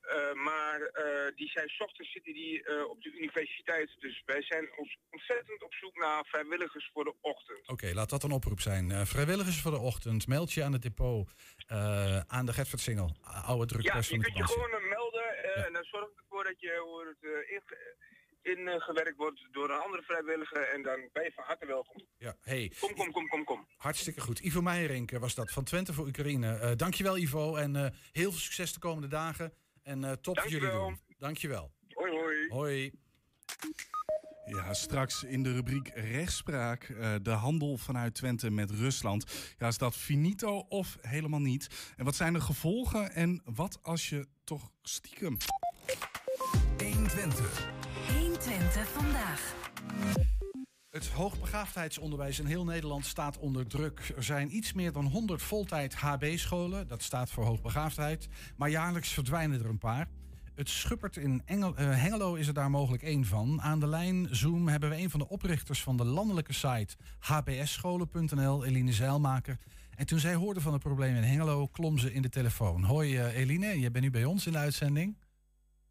[0.00, 3.96] Eh, maar eh, die zijn ochtends zitten die eh, op de universiteit.
[3.98, 7.68] Dus wij zijn ons ontzettend op zoek naar vrijwilligers voor de ochtend.
[7.68, 8.90] Oké, laat dat een oproep zijn.
[8.90, 10.26] Eh, vrijwilligers voor de ochtend.
[10.26, 11.30] Meld je aan het depot.
[11.66, 13.16] eh, aan de Gertford Singel.
[13.22, 14.64] Oude Ja, drukpers je van de kunt je vakantie.
[14.74, 16.70] gewoon eh, melden eh, en dan zorg ik ervoor dat je
[17.20, 17.94] eh, inge-
[18.46, 22.06] ingewerkt wordt door een andere vrijwilliger en dan ben je van harte welkom.
[22.18, 23.66] Ja, hey, Kom, kom, kom, kom, kom.
[23.76, 24.38] hartstikke goed.
[24.38, 26.58] Ivo Meijerink was dat van Twente voor Oekraïne.
[26.58, 27.82] Eh dankjewel Ivo en eh,
[28.12, 29.52] heel veel succes de komende dagen.
[29.82, 31.00] En eh, top wat jullie doen.
[31.18, 31.72] Dankjewel.
[31.94, 32.48] Hoi, hoi.
[32.48, 32.92] Hoi.
[34.46, 39.54] Ja, straks in de rubriek rechtspraak eh, de handel vanuit Twente met Rusland.
[39.58, 41.94] Ja, is dat finito of helemaal niet?
[41.96, 45.36] En wat zijn de gevolgen en wat als je toch stiekem...
[46.78, 47.75] 120.
[48.12, 49.54] 120 vandaag.
[50.90, 54.12] Het hoogbegaafdheidsonderwijs in heel Nederland staat onder druk.
[54.16, 58.28] Er zijn iets meer dan 100 voltijd HB-scholen, dat staat voor hoogbegaafdheid.
[58.56, 60.08] Maar jaarlijks verdwijnen er een paar.
[60.54, 63.62] Het Schuppert in Engel, eh, Hengelo is er daar mogelijk één van.
[63.62, 68.64] Aan de lijn Zoom hebben we een van de oprichters van de landelijke site hbsscholen.nl,
[68.64, 69.58] Eline Zeilmaker.
[69.94, 72.82] En toen zij hoorde van het probleem in Hengelo, klom ze in de telefoon.
[72.82, 75.16] Hoi eh, Eline, je bent nu bij ons in de uitzending.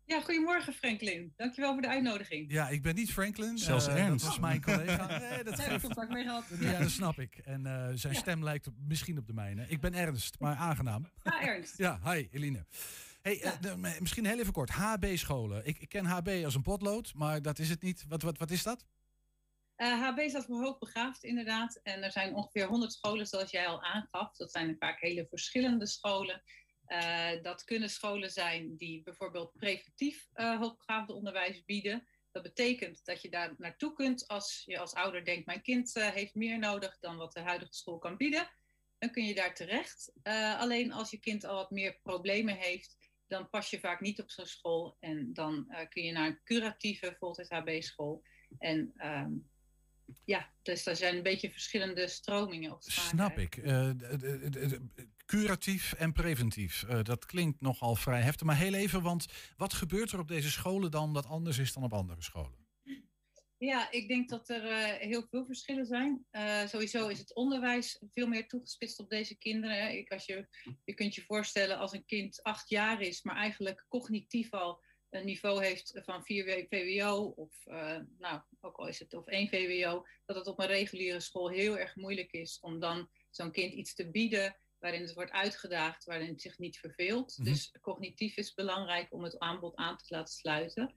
[0.05, 1.33] Ja, goedemorgen Franklin.
[1.35, 2.51] Dankjewel voor de uitnodiging.
[2.51, 3.57] Ja, ik ben niet Franklin.
[3.57, 4.25] Zelfs eh, Ernst.
[4.25, 5.05] Dat was mijn collega.
[5.29, 6.45] Nee, dat heb ik contact mee gehad.
[6.59, 7.37] Ja, dat snap ik.
[7.37, 8.19] En eh, zijn Ja.
[8.19, 9.65] stem lijkt op, misschien op de mijne.
[9.67, 11.09] Ik ben Ernst, maar aangenaam.
[11.23, 11.77] Ah, Ernst.
[11.77, 12.65] Ja, hi Eline.
[13.21, 14.69] Hey, eh, misschien heel even kort.
[14.69, 15.65] HB-scholen.
[15.65, 18.05] Ik, ik ken HB als een potlood, maar dat is het niet.
[18.07, 18.85] Wat, wat, wat is dat?
[19.75, 21.79] Eh, HB staat voor hoogbegaafd inderdaad.
[21.83, 24.35] En er zijn ongeveer 100 scholen zoals jij al aangaf.
[24.35, 26.41] Dat zijn vaak hele verschillende scholen.
[26.86, 32.08] Eh, dat kunnen scholen zijn die bijvoorbeeld preventief eh hoogbegaafde onderwijs bieden.
[32.36, 35.45] Dat betekent dat je daar naartoe kunt als je als ouder denkt...
[35.45, 38.50] mijn kind eh, heeft meer nodig dan wat de huidige school kan bieden.
[38.98, 40.12] Dan kun je daar terecht.
[40.21, 42.98] Eh, alleen als je kind al wat meer problemen heeft...
[43.28, 44.98] dan pas je vaak niet op zo'n school.
[45.00, 48.24] En dan eh, kun je naar een curatieve voltijd HB-school.
[48.60, 49.32] En ehm,
[50.26, 52.82] ja, dus er zijn een beetje verschillende stromingen op.
[52.82, 53.58] Snap ik.
[53.58, 53.89] Eh,
[55.25, 56.83] curatief en preventief.
[56.83, 58.47] Eh, dat klinkt nogal vrij heftig.
[58.47, 59.25] Maar heel even, want
[59.57, 62.63] wat gebeurt er op deze scholen dan dat anders is dan op andere scholen?
[63.57, 66.25] Ja, ik denk dat er eh, heel veel verschillen zijn.
[66.29, 69.97] Eh, sowieso is het onderwijs veel meer toegespitst op deze kinderen.
[69.97, 70.47] Ik, als je,
[70.83, 75.25] je kunt je voorstellen als een kind acht jaar is, maar eigenlijk cognitief al een
[75.25, 77.63] niveau heeft van 4 VWO, of
[78.17, 81.77] nou, ook al is het of 1 VWO, dat het op een reguliere school heel
[81.77, 84.55] erg moeilijk is om dan zo'n kind iets te bieden
[84.86, 87.38] waarin het wordt uitgedaagd, waarin het zich niet verveelt.
[87.38, 87.50] Mhm.
[87.50, 90.93] Dus cognitief is belangrijk om het aanbod aan te laten sluiten.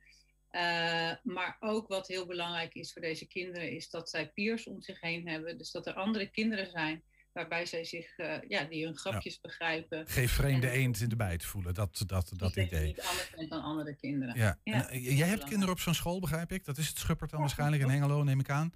[0.51, 4.83] Eh, maar ook wat heel belangrijk is voor deze kinderen, is dat zij peers om
[4.83, 5.59] zich heen hebben.
[5.59, 10.09] Dus dat er andere kinderen zijn waarbij zij zich, eh, ja, die hun grapjes begrijpen.
[10.09, 12.87] Geef vreemde eend in de bijt voelen, dat, dat, dat idee.
[12.87, 14.37] niet anders zijn dan andere kinderen.
[14.37, 14.59] Ja.
[14.64, 16.64] En, eh, jij hebt kinderen op zo'n school, begrijp ik?
[16.64, 18.72] Dat is het Schuppert dan waarschijnlijk in Hengelo, neem ik aan.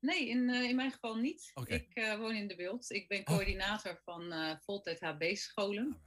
[0.00, 1.52] Nee, in, eh, in mijn geval niet.
[1.64, 2.90] Ik eh, woon in de Wild.
[2.90, 6.02] Ik ben coördinator van eh voltijd HB-scholen.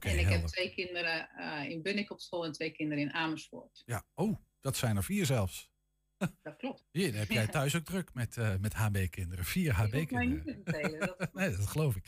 [0.00, 1.28] En ik heb twee kinderen
[1.68, 3.82] in Bunnik op school en twee kinderen in Amersfoort.
[3.84, 5.70] Ja, oh, dat zijn er vier zelfs.
[6.42, 6.88] Dat klopt.
[6.90, 9.44] Hier, dan heb jij thuis ook druk met, met HB-kinderen.
[9.44, 10.64] Vier HB-kinderen.
[10.64, 12.04] Dat Nee, dat geloof ik.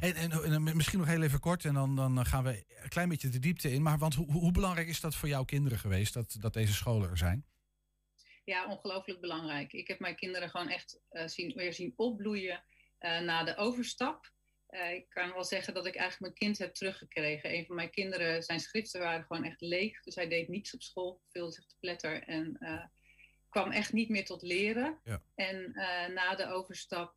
[0.00, 3.08] En, en, en misschien nog heel even kort en dan, dan gaan we een klein
[3.08, 3.82] beetje de diepte in.
[3.82, 7.10] Maar want hoe, hoe belangrijk is dat voor jouw kinderen geweest, dat, dat deze scholen
[7.10, 7.46] er zijn?
[8.44, 9.72] Ja, ongelooflijk belangrijk.
[9.72, 12.64] Ik heb mijn kinderen gewoon echt eh, zien, weer zien opbloeien
[12.98, 14.30] eh, na de overstap.
[14.66, 17.54] Eh, ik kan wel zeggen dat ik eigenlijk mijn kind heb teruggekregen.
[17.54, 20.02] Een van mijn kinderen, zijn schriften waren gewoon echt leeg.
[20.02, 22.58] Dus hij deed niets op school, vulde zich te pletter en
[23.48, 25.00] kwam echt niet meer tot leren.
[25.04, 25.22] Ja.
[25.34, 25.72] En
[26.14, 27.14] na de overstap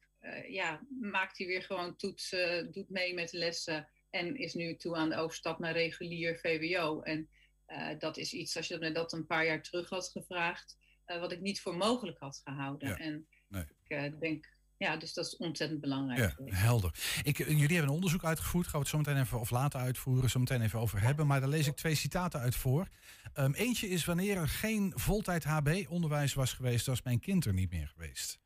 [0.47, 5.09] ja, maakt hij weer gewoon toetsen, doet mee met lessen en is nu toe aan
[5.09, 7.01] de overstap naar regulier VWO.
[7.01, 7.29] En
[7.99, 11.41] dat is iets, als je dat een paar jaar terug had gevraagd, eh, wat ik
[11.41, 12.87] niet voor mogelijk had gehouden.
[12.87, 13.63] Ja, En nee.
[13.63, 16.35] ik eh, denk ja, dus dat is ontzettend belangrijk.
[16.45, 16.91] Ja, helder.
[17.23, 18.65] Ik, eh, jullie hebben een onderzoek uitgevoerd.
[18.65, 20.29] Gaan we het zo meteen even of later uitvoeren.
[20.29, 21.27] Zo meteen even over hebben.
[21.27, 22.87] Maar daar lees ik twee citaten uit voor.
[23.33, 27.71] Ehm, eentje is wanneer er geen voltijd HB-onderwijs was geweest, was mijn kind er niet
[27.71, 28.39] meer geweest.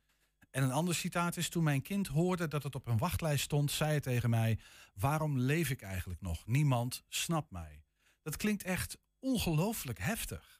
[0.51, 3.71] En een ander citaat is toen mijn kind hoorde dat het op een wachtlijst stond,
[3.71, 4.59] zei het tegen mij:
[4.93, 6.47] Waarom leef ik eigenlijk nog?
[6.47, 7.83] Niemand snapt mij.
[8.21, 10.58] Dat klinkt echt ongelooflijk heftig.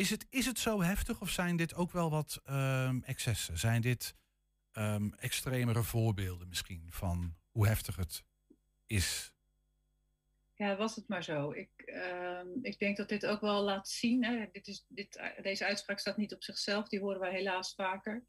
[0.00, 3.58] Is het, is het zo heftig of zijn dit ook wel wat ehm, excessen?
[3.58, 4.14] Zijn dit
[4.72, 8.24] ehm, extremere voorbeelden misschien van hoe heftig het
[8.86, 9.32] is?
[10.54, 11.50] Ja, was het maar zo.
[11.50, 14.24] Ik, ehm, ik denk dat dit ook wel laat zien.
[14.24, 14.46] Hè.
[14.52, 18.24] Dit is, dit, deze uitspraak staat niet op zichzelf, die horen wij helaas vaker.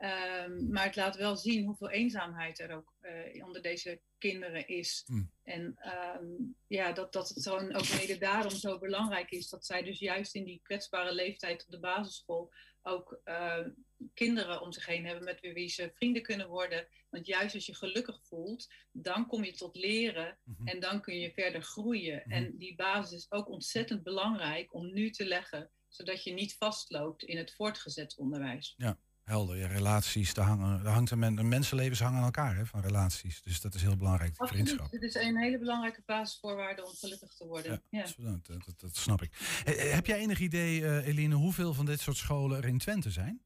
[0.00, 5.04] Ehm, maar het laat wel zien hoeveel eenzaamheid er ook eh, onder deze kinderen is.
[5.06, 5.30] Mm.
[5.44, 6.24] En ehm,
[6.66, 10.34] ja, dat, dat het gewoon ook mede daarom zo belangrijk is dat zij dus juist
[10.34, 13.70] in die kwetsbare leeftijd op de basisschool ook ehm,
[14.14, 16.88] kinderen om zich heen hebben met wie ze vrienden kunnen worden.
[17.10, 20.66] Want juist als je gelukkig voelt, dan kom je tot leren Mhm.
[20.68, 22.24] en dan kun je verder groeien.
[22.24, 27.22] En die basis is ook ontzettend belangrijk om nu te leggen, zodat je niet vastloopt
[27.22, 28.74] in het voortgezet onderwijs.
[28.76, 28.98] Ja,
[29.30, 29.56] helder.
[29.56, 32.80] Ja, relaties, daar, hangen, daar hangt een, men, een mensenlevens hangen aan elkaar hè, van
[32.80, 33.42] relaties.
[33.42, 34.90] Dus dat is heel belangrijk, die vriendschap.
[34.90, 37.82] Dit is een hele belangrijke basisvoorwaarde om gelukkig te worden.
[37.90, 38.02] Ja.
[38.16, 39.62] Dat, dat, dat- dat snap ik.
[39.64, 43.10] Eh, heb jij enig idee, eh, Eline, hoeveel van dit soort scholen er in Twente
[43.10, 43.42] zijn?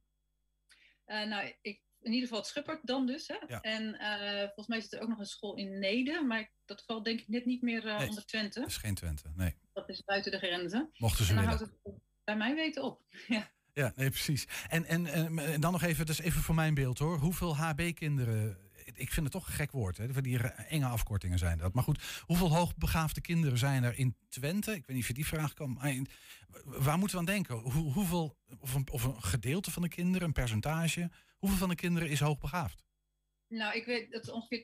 [1.04, 3.28] Eh, nou, ik, in ieder geval het Schuppert dan dus.
[3.28, 3.36] Hè?
[3.46, 3.60] Ja.
[3.60, 7.04] En eh, volgens mij zit er ook nog een school in Nede, maar dat valt
[7.04, 8.60] denk ik net niet meer eh, Nee, onder Twente.
[8.60, 9.54] Dat is geen Twente, nee.
[9.72, 10.90] Dat is buiten de grenzen.
[10.96, 11.60] Mochten ze en dan willen.
[11.68, 11.94] houdt het
[12.24, 13.02] bij mij weten op.
[13.28, 13.50] ja.
[13.74, 14.46] Ja, nee, precies.
[14.68, 17.18] En, en, en, dan nog even, dus even voor mijn beeld hoor.
[17.18, 20.20] Hoeveel HB-kinderen, ik vind het toch een gek woord, hè?
[20.20, 21.74] die enge afkortingen zijn dat.
[21.74, 24.70] Maar goed, hoeveel hoogbegaafde kinderen zijn er in Twente?
[24.74, 25.78] Ik weet niet of je die vraag kan,
[26.64, 27.54] waar moeten we aan denken?
[27.56, 31.74] Hoe, hoeveel, of een, of een gedeelte van de kinderen, een percentage, hoeveel van de
[31.74, 32.84] kinderen is hoogbegaafd?
[33.48, 34.58] Nou, ik weet dat ongeveer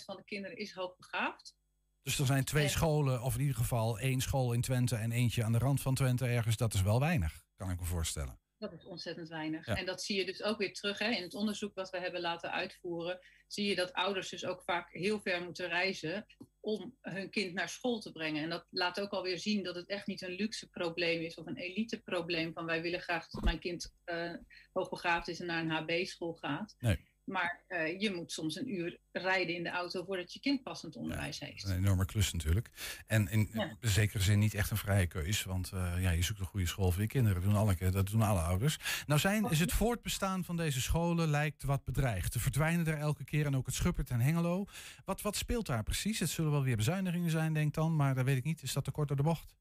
[0.00, 1.56] 2,5% van de kinderen is hoogbegaafd.
[2.02, 5.12] Dus er zijn twee En- scholen, of in ieder geval één school in Twente en
[5.12, 6.56] eentje aan de rand van Twente ergens.
[6.56, 8.38] Dat is wel weinig, kan ik me voorstellen.
[8.58, 9.66] Dat is ontzettend weinig.
[9.66, 9.76] Ja.
[9.76, 10.98] En dat zie je dus ook weer terug.
[10.98, 11.10] Hè?
[11.10, 14.92] In het onderzoek wat we hebben laten uitvoeren, zie je dat ouders dus ook vaak
[14.92, 16.26] heel ver moeten reizen
[16.60, 18.42] om hun kind naar school te brengen.
[18.42, 21.46] En dat laat ook alweer zien dat het echt niet een luxe probleem is of
[21.46, 24.34] een elite probleem van wij willen graag dat mijn kind eh,
[24.72, 26.74] hoogbegaafd is en naar een HB-school gaat.
[26.78, 27.12] Nee.
[27.24, 30.96] Maar eh, je moet soms een uur rijden in de auto voordat je kind passend
[30.96, 31.64] onderwijs heeft.
[31.64, 32.70] Een enorme klus natuurlijk.
[33.06, 33.76] En in Ja.
[33.80, 35.42] zekere zin niet echt een vrije keus.
[35.42, 37.42] Want eh, ja, je zoekt een goede school voor je kinderen.
[37.42, 38.78] Dat doen alle, dat doen alle ouders.
[39.06, 42.34] Nou zijn, is het voortbestaan van deze scholen lijkt wat bedreigd.
[42.34, 44.64] Er verdwijnen er elke keer en ook het Schuppert en Hengelo.
[45.04, 46.18] Wat, wat speelt daar precies?
[46.18, 47.96] Het zullen wel weer bezuinigingen zijn, denk dan.
[47.96, 48.62] Maar dat weet ik niet.
[48.62, 49.54] Is dat te kort door de bocht?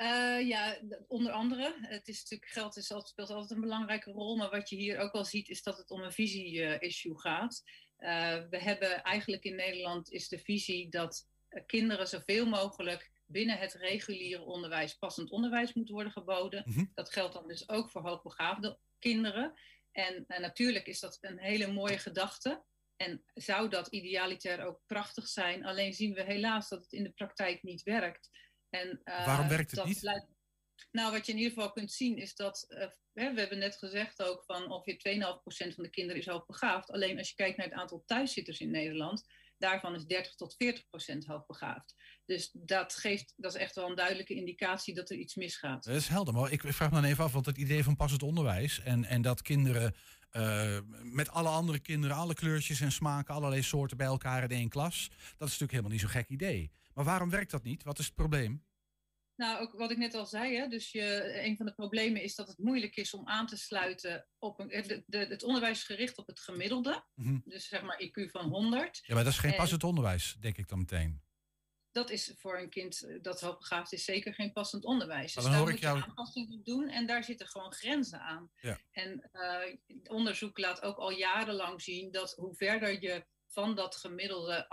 [0.00, 0.76] Eh, ja,
[1.08, 1.76] onder andere.
[1.80, 4.36] Het is natuurlijk, geld is altijd, speelt altijd een belangrijke rol.
[4.36, 7.62] Maar wat je hier ook wel ziet, is dat het om een visie-issue gaat.
[7.96, 13.58] Eh, we hebben eigenlijk in Nederland is de visie dat eh, kinderen zoveel mogelijk binnen
[13.58, 16.62] het reguliere onderwijs passend onderwijs moet worden geboden.
[16.66, 16.84] Mhm.
[16.94, 19.54] Dat geldt dan dus ook voor hoogbegaafde kinderen.
[19.92, 22.62] En natuurlijk is dat een hele mooie gedachte.
[22.96, 25.64] En zou dat idealitair ook prachtig zijn.
[25.64, 28.30] Alleen zien we helaas dat het in de praktijk niet werkt.
[28.70, 30.00] En, eh, Waarom werkt het niet?
[30.00, 30.26] blijkt-
[30.90, 33.76] nou, wat je in ieder geval kunt zien is dat, eh, hè, we hebben net
[33.76, 36.90] gezegd ook van ongeveer 2,5% van de kinderen is hoogbegaafd.
[36.90, 39.24] Alleen als je kijkt naar het aantal thuiszitters in Nederland,
[39.58, 41.94] daarvan is 30 tot 40% hoogbegaafd.
[42.24, 45.84] Dus dat geeft, dat is echt wel een duidelijke indicatie dat er iets misgaat.
[45.84, 46.34] Dat is helder.
[46.34, 48.80] Maar ik vraag me dan even af, want het idee van passend onderwijs...
[48.80, 49.94] en, en dat kinderen
[50.30, 52.16] eh, met alle andere kinderen...
[52.16, 55.08] alle kleurtjes en smaken, allerlei soorten bij elkaar in één klas...
[55.08, 56.70] dat is natuurlijk helemaal niet zo'n gek idee.
[57.00, 57.82] Maar waarom werkt dat niet?
[57.82, 58.64] Wat is het probleem?
[59.36, 62.34] Nou, ook wat ik net al zei, hè, dus je, een van de problemen is
[62.34, 66.16] dat het moeilijk is om aan te sluiten op een, de, de, het onderwijs gericht
[66.18, 67.04] op het gemiddelde.
[67.14, 67.38] Mhm.
[67.44, 69.00] Dus zeg maar IQ van 100.
[69.02, 71.22] Ja, maar dat is geen En passend onderwijs, denk ik dan meteen.
[71.90, 75.34] Dat is voor een kind dat hoogbegaafd is zeker geen passend onderwijs.
[75.34, 77.46] Maar Dus dan daar hoor ik moet je jou- aanpassingen op doen en daar zitten
[77.46, 78.50] gewoon grenzen aan.
[78.60, 78.78] Ja.
[78.90, 79.76] En eh,
[80.10, 84.68] onderzoek laat ook al jarenlang zien dat hoe verder je van dat gemiddelde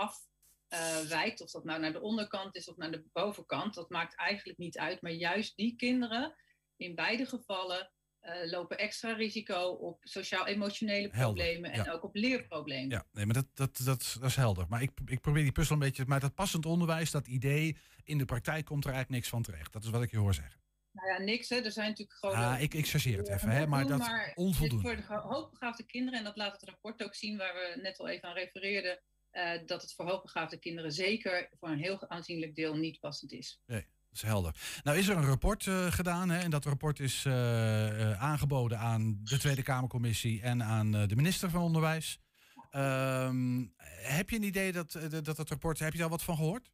[0.69, 4.57] afwijkt, of dat nou naar de onderkant is of naar de bovenkant, dat maakt eigenlijk
[4.57, 5.01] niet uit.
[5.01, 6.35] Maar juist die kinderen,
[6.75, 11.91] in beide gevallen, eh, lopen extra risico op sociaal-emotionele Helder, problemen en ja.
[11.91, 12.89] ook op leerproblemen.
[12.89, 14.65] Ja, nee, maar dat, dat, dat, dat is helder.
[14.69, 16.05] Maar ik, ik probeer die puzzel een beetje...
[16.05, 17.77] Maar dat passend onderwijs, dat idee...
[18.03, 19.73] in de praktijk komt er eigenlijk niks van terecht.
[19.73, 20.61] Dat is wat ik je hoor zeggen.
[20.91, 21.49] Nou ja, niks.
[21.49, 21.55] Hè.
[21.55, 22.35] Er zijn natuurlijk gewoon.
[22.35, 24.87] Ah, ik, ik chargeer het even, hè, maar dat dit onvoldoende.
[24.87, 27.99] Voor de ho- hoogbegaafde kinderen, en dat laat het rapport ook zien waar we net
[27.99, 28.99] al even aan refereerden,
[29.31, 33.61] eh, dat het voor hoogbegaafde kinderen zeker voor een heel aanzienlijk deel niet passend is.
[33.65, 34.55] Nee, dat is helder.
[34.83, 39.19] Nou is er een rapport eh, gedaan hè, en dat rapport is eh, aangeboden aan
[39.23, 42.19] de Tweede Kamercommissie en aan de minister van Onderwijs.
[42.71, 43.65] Ehm,
[44.01, 44.91] heb je een idee dat,
[45.23, 46.71] dat dat rapport, heb je daar wat van gehoord?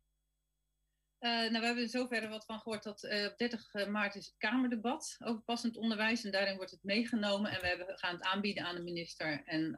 [1.20, 4.38] Eh, nou, we hebben in zoverre wat van gehoord dat op 30 maart is het
[4.38, 6.24] Kamerdebat over passend onderwijs.
[6.24, 9.44] En daarin wordt het meegenomen en we hebben, gaan het aanbieden aan de minister.
[9.46, 9.76] En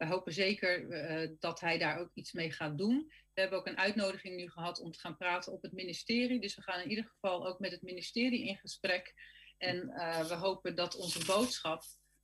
[0.00, 3.12] we hopen zeker eh, dat hij daar ook iets mee gaat doen.
[3.34, 6.40] We hebben ook een uitnodiging nu gehad om te gaan praten op het ministerie.
[6.40, 9.14] Dus we gaan in ieder geval ook met het ministerie in gesprek.
[9.58, 11.82] En eh, we hopen dat onze boodschap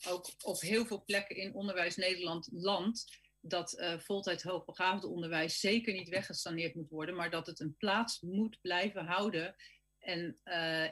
[0.08, 5.92] ook op heel veel plekken in Onderwijs Nederland landt dat eh voltijd hoogbegaafde onderwijs zeker
[5.92, 9.54] niet weggestaneerd moet worden, maar dat het een plaats moet blijven houden
[9.98, 10.40] en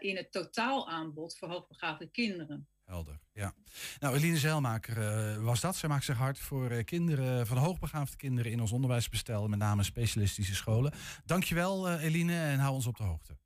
[0.01, 2.69] in het totaalaanbod voor hoogbegaafde kinderen.
[2.85, 3.55] Helder, ja.
[4.01, 5.77] Nou, Eline Zeilmaker eh, was dat.
[5.77, 9.83] Zij maakt zich hard voor eh, kinderen, van hoogbegaafde kinderen in ons onderwijsbestel, met name
[9.83, 10.93] specialistische scholen.
[11.25, 13.37] Dankjewel eh Eline en hou ons op de hoogte.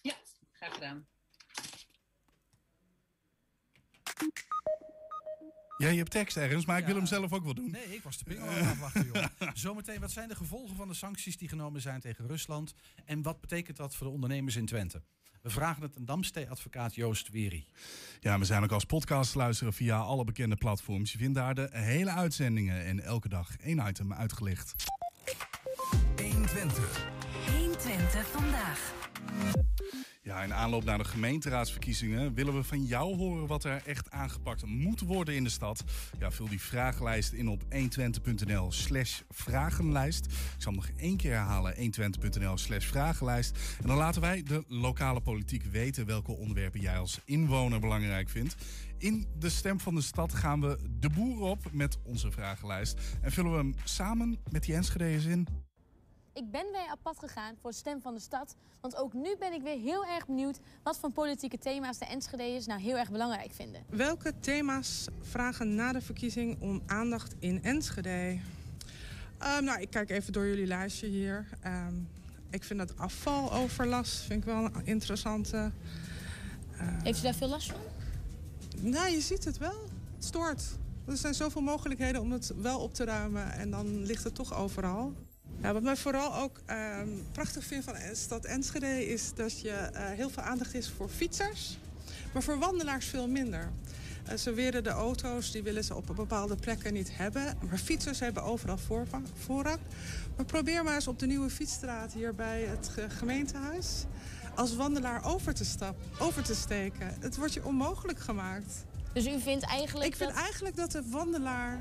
[0.00, 0.14] Ja,
[0.52, 1.06] graag gedaan.
[5.76, 7.70] Ja, je hebt tekst ergens, maar ik wil hem zelf ook wel doen.
[7.70, 9.24] Nee, ik was de pingel aan het afwachten, joh.
[9.54, 12.74] Zometeen, wat zijn de gevolgen van de sancties die genomen zijn tegen Rusland?
[13.04, 15.02] En wat betekent dat voor de ondernemers in Twente?
[15.42, 17.66] We vragen het aan Damstee-advocaat Joost Weri.
[18.20, 21.12] Ja, we zijn ook als podcast te luisteren via alle bekende platforms.
[21.12, 24.74] Je vindt daar de hele uitzendingen en elke dag één item uitgelicht.
[26.16, 27.19] 120.
[27.82, 28.92] 120 vandaag.
[30.22, 34.66] Ja, in aanloop naar de gemeenteraadsverkiezingen willen we van jou horen wat er echt aangepakt
[34.66, 35.84] moet worden in de stad.
[36.18, 40.26] Ja, vul die vragenlijst in op 120.nl slash vragenlijst.
[40.26, 43.58] Ik zal hem nog één keer herhalen, 120.nl slash vragenlijst.
[43.80, 48.56] En dan laten wij de lokale politiek weten welke onderwerpen jij als inwoner belangrijk vindt.
[48.98, 53.00] In de stem van de stad gaan we de boer op met onze vragenlijst.
[53.20, 55.69] En vullen we hem samen met die Enschede's in.
[56.40, 58.56] Ik ben weer pad gegaan voor Stem van de Stad.
[58.80, 62.66] Want ook nu ben ik weer heel erg benieuwd wat voor politieke thema's de Enschede'ers
[62.66, 63.82] nou heel erg belangrijk vinden.
[63.88, 68.38] Welke thema's vragen na de verkiezing om aandacht in Enschede?
[69.38, 71.48] Ehm, nou, ik kijk even door jullie lijstje hier.
[71.60, 71.94] Ehm,
[72.50, 75.72] ik vind dat afvaloverlast vind ik wel een interessante.
[77.02, 77.80] Heeft u daar veel last van?
[78.90, 79.88] Nou, je ziet het wel.
[80.14, 80.62] Het stoort.
[81.06, 84.54] Er zijn zoveel mogelijkheden om het wel op te ruimen en dan ligt het toch
[84.54, 85.14] overal.
[85.62, 89.70] Ja, wat mij vooral ook ehm, prachtig vind van de stad Enschede is dat je
[89.70, 91.78] eh, heel veel aandacht is voor fietsers,
[92.32, 93.70] maar voor wandelaars veel minder.
[94.26, 97.58] Eh, ze weren de auto's, die willen ze op bepaalde plekken niet hebben.
[97.68, 99.78] Maar fietsers hebben overal voorrang.
[100.36, 104.04] Maar probeer maar eens op de nieuwe fietsstraat hier bij het ge- gemeentehuis...
[104.54, 107.16] als wandelaar over te stappen, over te steken.
[107.20, 108.72] Het wordt je onmogelijk gemaakt.
[109.12, 110.42] Dus u vindt eigenlijk Ik vind dat...
[110.42, 111.80] eigenlijk dat de wandelaar,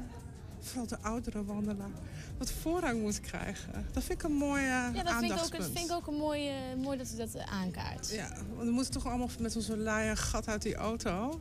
[0.61, 1.89] vooral de oudere wandelaar...
[2.37, 3.85] wat voorrang moet krijgen.
[3.91, 5.63] Dat vind ik een mooie Ja, dat vind ik ook, aandachtspunt.
[5.63, 8.09] dat vind ik ook een mooi, eh, mooi dat u dat eh, aankaart.
[8.09, 11.39] Ja, want we moeten toch allemaal met onze een gat uit die auto.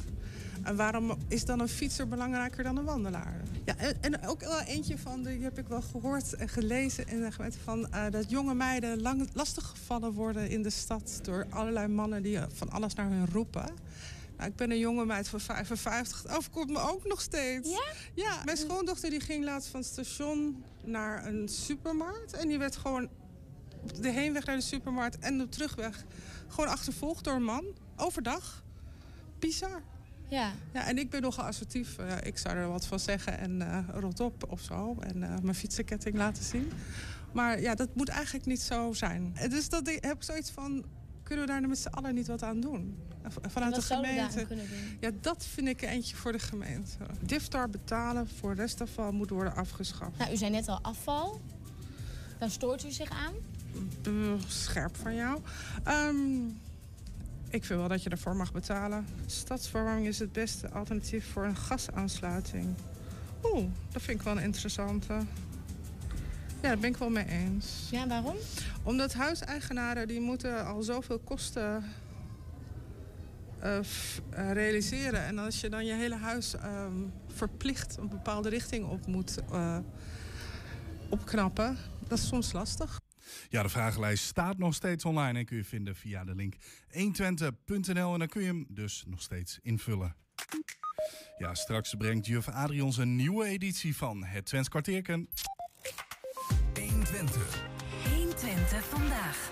[0.63, 3.43] En waarom is dan een fietser belangrijker dan een wandelaar?
[3.65, 7.09] Ja, en, en ook wel eentje van, de, die heb ik wel gehoord en gelezen
[7.09, 7.59] in de gemeente...
[7.65, 11.21] Van, eh, dat jonge meiden lang, lastiggevallen worden in de stad...
[11.23, 13.67] door allerlei mannen die van alles naar hun roepen.
[14.39, 16.23] Nou, ik ben een jonge meid van 55.
[16.23, 17.71] Het overkomt me ook nog steeds.
[17.71, 17.83] Ja?
[18.15, 22.33] Ja, mijn schoondochter die ging laatst van het station naar een supermarkt.
[22.33, 23.09] En die werd gewoon
[23.83, 26.05] op de heenweg naar de supermarkt en de terugweg...
[26.49, 27.65] gewoon achtervolgd door een man.
[27.97, 28.65] Overdag.
[29.39, 29.83] Bizar.
[30.29, 30.53] Ja.
[30.73, 31.97] Ja, en ik ben nogal assertief.
[32.23, 34.97] Ik zou er wat van zeggen en eh rot op of zo.
[35.01, 36.73] En eh, mijn fietsenketting laten zien.
[37.33, 39.37] Maar ja, dat moet eigenlijk niet zo zijn.
[39.49, 40.85] Dus dat ik, heb ik zoiets van...
[41.29, 42.97] kunnen we daar met z'n allen niet wat aan doen?
[43.23, 44.47] Eh, Vanuit de gemeente.
[45.01, 46.97] Ja, dat vind ik eentje voor de gemeente.
[47.21, 50.19] Diftar betalen voor restafval moet worden afgeschaft.
[50.19, 51.41] Nou, u zei net al afval.
[52.39, 53.35] Dan stoort u zich aan.
[54.03, 54.13] Eh,
[54.47, 55.41] Scherp van jou.
[55.85, 56.47] Ehm,
[57.49, 59.07] ik vind wel dat je ervoor mag betalen.
[59.27, 62.75] Stadsverwarming is het beste alternatief voor een gasaansluiting.
[63.45, 65.15] Oeh, dat vind ik wel een interessante.
[66.63, 67.89] Ja, daar ben ik wel mee eens.
[67.91, 68.37] Ja, waarom?
[68.83, 71.85] Omdat huiseigenaren die moeten al zoveel kosten
[73.61, 75.25] eh, f- eh, realiseren.
[75.25, 76.93] En als je dan je hele huis ehm,
[77.29, 79.79] verplicht een bepaalde richting op moet eh,
[81.11, 81.77] opknappen,
[82.09, 83.01] dat is soms lastig.
[83.49, 86.55] Ja, de vragenlijst staat nog steeds online en kun je vinden via de link
[86.91, 90.17] 120.nl en dan kun je hem dus nog steeds invullen.
[91.39, 95.29] Ja, straks brengt juf Adrie ons een nieuwe editie van het Twents kwartierken.
[96.79, 97.63] 120.
[98.15, 99.51] 120 vandaag.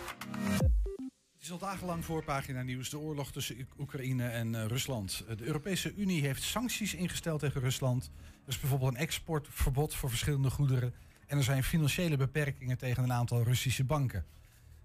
[1.32, 2.90] Het is al dagenlang voorpagina nieuws.
[2.90, 5.24] De oorlog tussen Oekraïne en eh, Rusland.
[5.36, 8.10] De Europese Unie heeft sancties ingesteld tegen Rusland.
[8.42, 10.94] Er is bijvoorbeeld een exportverbod voor verschillende goederen.
[11.26, 14.24] En er zijn financiële beperkingen tegen een aantal Russische banken.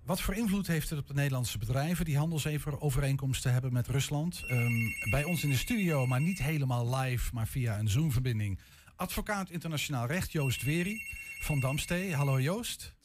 [0.04, 4.44] Wat voor invloed heeft het op de Nederlandse bedrijven die handelsovereenkomsten hebben met Rusland?
[4.48, 8.60] Ehm, bij ons in de studio, maar niet helemaal live, maar via een Zoom-verbinding.
[8.96, 11.02] Advocaat internationaal recht Joost Weri
[11.42, 12.16] van Damstee.
[12.16, 12.96] Hallo Joost.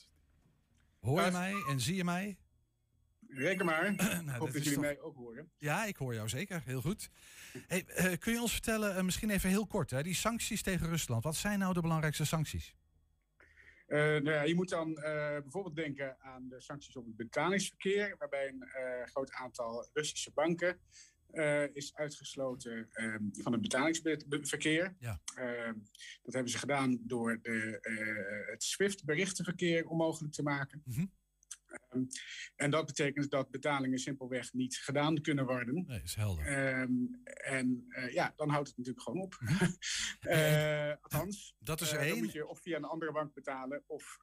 [1.00, 2.38] Hoor je mij en zie je mij?
[3.28, 3.94] Reken maar.
[4.24, 5.50] Nou, Hoop dat jullie toch- mij ook horen.
[5.56, 6.62] Ja, ik hoor jou zeker.
[6.64, 7.10] Heel goed.
[7.66, 10.88] Hey, eh, kun je ons vertellen, eh, misschien even heel kort, hè, die sancties tegen
[10.88, 11.24] Rusland.
[11.24, 12.74] Wat zijn nou de belangrijkste sancties?
[13.86, 14.94] Eh, nou ja, je moet dan
[15.42, 18.68] bijvoorbeeld denken aan de sancties op het betalingsverkeer, waarbij een
[19.08, 20.80] groot aantal Russische banken
[21.30, 24.96] eh, is uitgesloten ehm, van het betalingsverkeer.
[24.98, 25.20] Ja.
[25.34, 25.74] Ehm,
[26.22, 30.82] dat hebben ze gedaan door de, eh, het SWIFT-berichtenverkeer onmogelijk te maken.
[30.84, 31.06] Mhm.
[31.90, 32.02] Ehm,
[32.56, 35.84] en dat betekent dat betalingen simpelweg niet gedaan kunnen worden.
[35.86, 36.46] Nee, is helder.
[36.46, 36.90] Ehm,
[37.24, 39.38] en eh, ja, dan houdt het natuurlijk gewoon op.
[40.20, 42.22] Eh, althans, Dat is eh, er dan één.
[42.24, 44.18] moet je of via een andere bank betalen of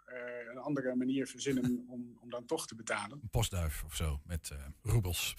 [0.51, 3.19] een andere manier verzinnen om, om dan toch te betalen.
[3.21, 4.51] Een postduif of zo, met
[4.81, 5.35] roebels.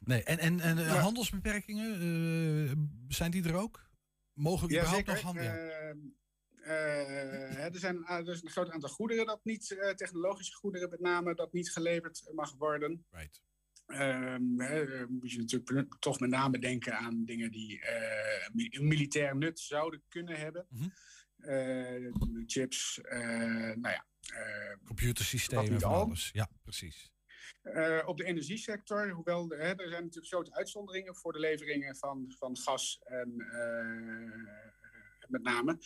[0.00, 0.84] Nee, en, en, en Ja.
[0.98, 3.90] handelsbeperkingen, zijn die er ook?
[4.32, 6.16] Mogen we überhaupt nog handelen?
[6.62, 11.34] Eh, er, zijn, is een groot aantal goederen dat niet, eh, technologische goederen met name,
[11.34, 13.06] dat niet geleverd mag worden.
[13.10, 13.42] Right.
[13.86, 14.36] Eh,
[15.08, 17.82] moet je natuurlijk toch met name denken aan dingen die
[18.52, 20.66] een militair nut zouden kunnen hebben.
[21.36, 22.12] Eh,
[22.46, 23.00] chips,
[23.74, 24.06] nou ja.
[24.84, 26.02] Computersystemen van al.
[26.04, 26.30] alles.
[26.32, 27.10] Ja, precies.
[28.06, 33.00] Op de energiesector, hoewel er zijn natuurlijk grote uitzonderingen voor de leveringen van, van gas
[33.02, 33.34] en
[35.32, 35.78] met name.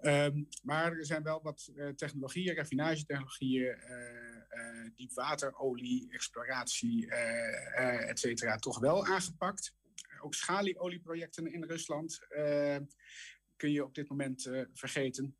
[0.00, 8.08] Ehm, maar er zijn wel wat eh, technologieën, raffinagetechnologieën, eh eh diepwaterolie, exploratie, eh eh,
[8.08, 9.74] et cetera, toch wel aangepakt.
[10.20, 12.18] Ook schalieolieprojecten in Rusland
[13.56, 15.36] kun je op dit moment vergeten.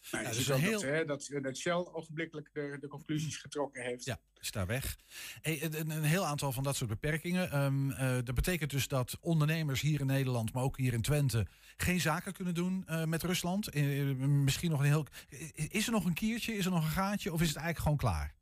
[0.00, 0.20] Ja.
[0.20, 4.04] Nou, ziet dus dat, heel- hè, dat, dat Shell ogenblikkelijk de, de conclusies getrokken heeft.
[4.04, 4.96] Ja, is daar weg.
[5.40, 7.50] Hey, een, een- heel aantal van dat soort beperkingen.
[7.50, 11.46] Ehm, eh, dat betekent dus dat ondernemers hier in Nederland, maar ook hier in Twente,
[11.76, 13.68] geen zaken kunnen doen eh, met Rusland.
[13.68, 15.06] Eh, eh, misschien nog een heel.
[15.54, 16.54] Is er nog een kiertje?
[16.56, 17.32] Is er nog een gaatje?
[17.32, 18.34] Of is het eigenlijk gewoon klaar?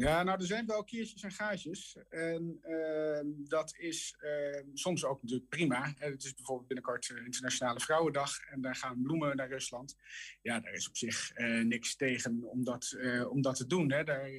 [0.00, 1.96] Ja, nou, er zijn wel kiertjes en gaatjes.
[2.08, 5.94] En ehm, dat is ehm, soms ook natuurlijk prima.
[5.98, 8.38] Eh, Het is bijvoorbeeld binnenkort eh, Internationale Vrouwendag.
[8.40, 9.96] En daar gaan bloemen naar Rusland.
[10.42, 12.96] Ja, daar is op zich eh, niks tegen om dat,
[13.28, 13.92] om dat te doen.
[13.92, 14.04] Hè.
[14.04, 14.30] Daar,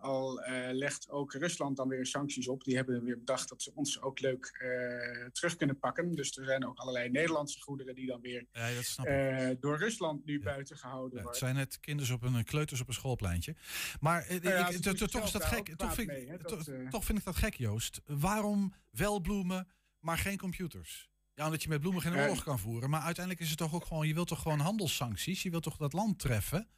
[0.00, 2.64] al eh, legt ook Rusland dan weer sancties op.
[2.64, 6.14] Die hebben weer bedacht dat ze ons ook leuk eh, terug kunnen pakken.
[6.14, 9.12] Dus er zijn ook allerlei Nederlandse goederen die dan weer Ja, dat snap ik.
[9.12, 11.40] eh, door Rusland nu buiten gehouden Ja, het worden.
[11.40, 13.56] zijn net kinders op een kleuters op een schoolpleintje.
[14.00, 15.76] Maar Nou ja, ik- toch is dat gek.
[15.76, 18.00] Toch vind, mee, dat, toch vind ik dat gek, Joost.
[18.06, 19.68] Waarom wel bloemen,
[20.00, 21.08] maar geen computers?
[21.34, 22.90] Ja, omdat je met bloemen geen oorlog kan voeren.
[22.90, 25.42] Maar uiteindelijk is het toch ook gewoon, je wilt toch gewoon handelssancties?
[25.42, 26.68] Je wilt toch dat land treffen?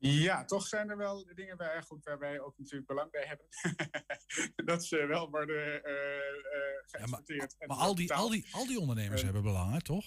[0.00, 3.46] Ja, toch zijn er wel dingen waar, goed, waar wij ook natuurlijk belang bij hebben.
[4.70, 5.92] dat ze wel worden eh
[6.86, 7.56] geëxporteerd.
[7.58, 9.24] en Maar al die, al die, al die ondernemers Eh.
[9.24, 10.04] hebben belang, hè, toch?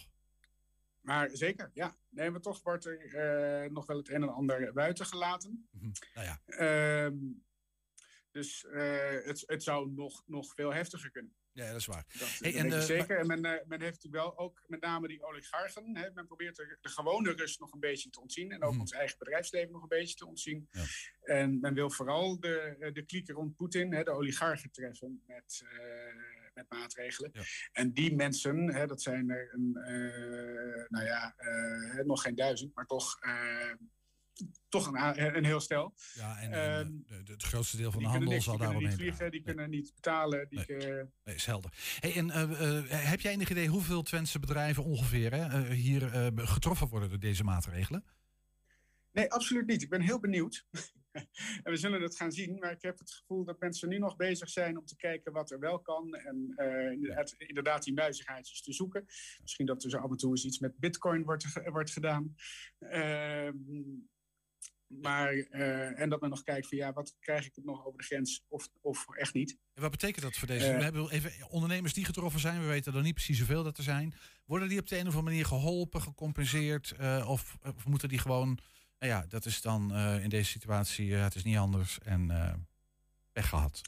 [1.02, 1.98] Maar zeker, ja.
[2.10, 5.70] Nee, maar toch wordt er nog wel het een en ander buiten gelaten.
[6.14, 6.42] Nou ja.
[6.46, 7.18] Ehm,
[8.32, 8.66] dus
[9.24, 11.36] het, het zou nog, nog veel heftiger kunnen.
[11.54, 12.06] Ja, dat is waar.
[12.20, 13.18] Dat, Hey, dat en, eh, zeker.
[13.20, 15.98] En men, eh, men heeft natuurlijk wel ook met name die oligarchen.
[15.98, 18.52] Hè, men probeert de, de gewone Rus nog een beetje te ontzien.
[18.52, 18.80] En ook Mhm.
[18.80, 20.70] ons eigen bedrijfsleven nog een beetje te ontzien.
[21.22, 25.64] En men wil vooral de, eh, de klieken rond Poetin, hè, de oligarchen, treffen met,
[26.54, 27.32] met maatregelen.
[27.72, 29.72] En die mensen, hè, dat zijn er een,
[30.90, 31.36] nou ja,
[32.04, 33.20] nog geen duizend, maar toch,
[34.70, 35.94] toch een, een heel stel.
[36.14, 38.84] Ja, en, Ehm, en, eh, het grootste deel van de handel niks, zal die kunnen
[38.84, 40.50] niet vliegen, die kunnen niet betalen.
[40.50, 40.66] Die,
[41.24, 41.72] Nee, is helder.
[42.00, 46.88] Hey, en eh, eh, heb jij enig idee hoeveel Twentse bedrijven ongeveer hè, hier getroffen
[46.88, 48.04] worden door deze maatregelen?
[49.12, 49.82] Nee, absoluut niet.
[49.82, 50.66] Ik ben heel benieuwd.
[51.64, 52.60] en we zullen het gaan zien.
[52.60, 55.52] Maar ik heb het gevoel dat mensen nu nog bezig zijn om te kijken wat
[55.52, 56.16] er wel kan.
[56.16, 56.54] En
[56.92, 59.06] inderdaad, inderdaad die muizigaatjes te zoeken.
[59.42, 62.36] Misschien dat er zo af en toe eens iets met bitcoin wordt, wordt gedaan.
[62.80, 63.56] Ehm,
[65.02, 67.98] maar, eh, en dat men nog kijkt van ja, wat krijg ik het nog over
[67.98, 69.58] de grens of, of echt niet.
[69.74, 70.68] En wat betekent dat voor deze?
[70.68, 70.78] Eh.
[70.78, 72.62] we hebben even ondernemers die getroffen zijn.
[72.62, 74.14] We weten er niet precies hoeveel dat er zijn.
[74.46, 76.92] Worden die op de een of andere manier geholpen, gecompenseerd?
[76.92, 78.60] eh, of, of moeten die gewoon...
[79.00, 82.00] Nou ja, dat is dan in deze situatie, het is niet anders.
[82.00, 82.28] En
[83.32, 83.82] pech gehad.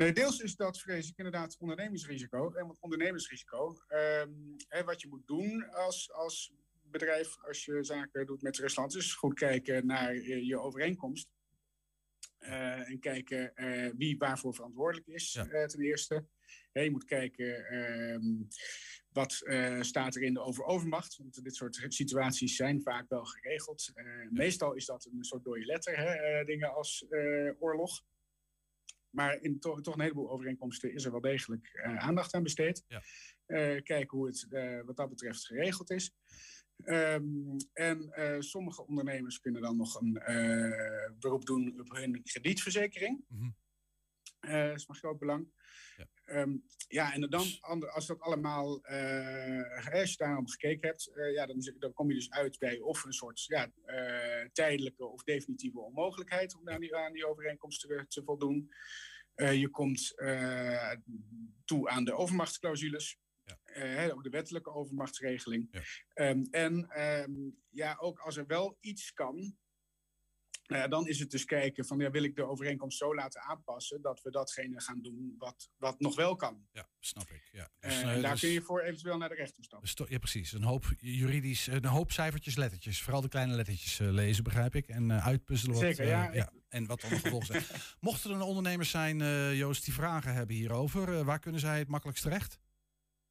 [0.00, 2.52] Nee, deels is dat vrees ik inderdaad ondernemingsrisico.
[2.52, 4.30] En wat ondernemingsrisico, ehm,
[4.68, 6.52] hè, wat je moet doen als, als
[6.90, 11.28] bedrijf, als je zaken doet met Rusland, is goed kijken naar eh, je overeenkomst.
[12.38, 15.32] Eh, en kijken eh, wie waarvoor verantwoordelijk is,
[15.66, 16.26] ten eerste.
[16.72, 18.22] Je moet kijken ehm,
[19.08, 21.16] wat eh, staat er in de over-overmacht.
[21.16, 23.92] Want dit soort situaties zijn vaak wel geregeld.
[24.30, 27.06] Meestal is dat een soort dode letter, hè, dingen als
[27.58, 28.02] oorlog.
[29.10, 32.84] Maar in to- toch een heleboel overeenkomsten is er wel degelijk aandacht aan besteed.
[33.46, 34.46] Eh, kijken hoe het
[34.86, 36.12] wat dat betreft geregeld is.
[36.84, 43.24] Ehm, en eh, sommige ondernemers kunnen dan nog een eh, beroep doen op hun kredietverzekering.
[44.40, 45.48] Eh, dat is van groot belang.
[46.24, 46.56] Ehm,
[46.88, 48.84] ja, en dan, ander- als dat allemaal,
[49.92, 53.12] als je daarom gekeken hebt, ja, dan, dan kom je dus uit bij of een
[53.12, 53.72] soort ja,
[54.52, 58.72] tijdelijke of definitieve onmogelijkheid om aan die, aan die overeenkomst te, te voldoen.
[59.34, 60.14] Je komt
[61.64, 63.18] toe aan de overmachtsclausules.
[63.80, 65.84] Eh, ook de wettelijke overmachtsregeling.
[66.12, 67.32] Ehm, en ehm,
[67.68, 69.56] ja, ook als er wel iets kan,
[70.62, 74.02] ja, dan is het dus kijken van ja, wil ik de overeenkomst zo laten aanpassen
[74.02, 76.68] dat we datgene gaan doen wat, wat nog wel kan.
[76.72, 77.48] Ja, snap ik.
[77.52, 77.70] Ja.
[77.78, 79.94] Eh, Dus, en eh, daar dus- kun je voor eventueel naar de rechter stappen.
[79.96, 80.52] dus ja, precies.
[80.52, 83.02] Een hoop juridisch, een hoop cijfertjes, lettertjes.
[83.02, 84.88] Vooral de kleine lettertjes eh, lezen, begrijp ik.
[84.88, 86.32] En eh, uitpuzzelen wat, Zeker, eh, ja.
[86.32, 86.52] ja.
[86.68, 87.80] En wat dan gevolgen zijn.
[88.00, 91.88] Mochten er ondernemers zijn, eh, Joost, die vragen hebben hierover, eh, waar kunnen zij het
[91.88, 92.58] makkelijkst terecht?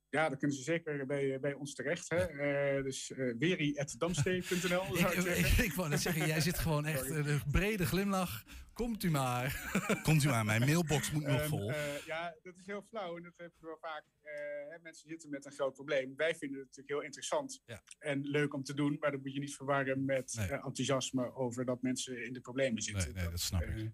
[0.10, 2.10] Ja, dan kunnen ze zeker bij, bij ons terecht.
[2.10, 2.18] Hè?
[2.18, 5.38] Eh, dus uh, weri.damstee.nl zou ik Ik, zeggen.
[5.64, 7.26] ik, ik wou net zeggen, jij zit gewoon echt Sorry.
[7.26, 8.44] eh, een brede glimlach.
[8.74, 9.72] Komt u maar.
[10.04, 11.70] Komt u maar, mijn mailbox moet nog Ehm, vol.
[11.72, 14.04] eh, ja, dat is heel flauw en dat heb ik wel vaak.
[14.22, 14.34] eh,
[14.70, 16.16] hè, mensen zitten met een groot probleem.
[16.16, 17.62] Wij vinden het natuurlijk heel interessant
[18.00, 21.66] en leuk om te doen, maar dat moet je niet verwarren met eh, enthousiasme over
[21.66, 23.14] dat mensen in de problemen zitten.
[23.14, 23.92] Nee, nee, dat snap eh, ik.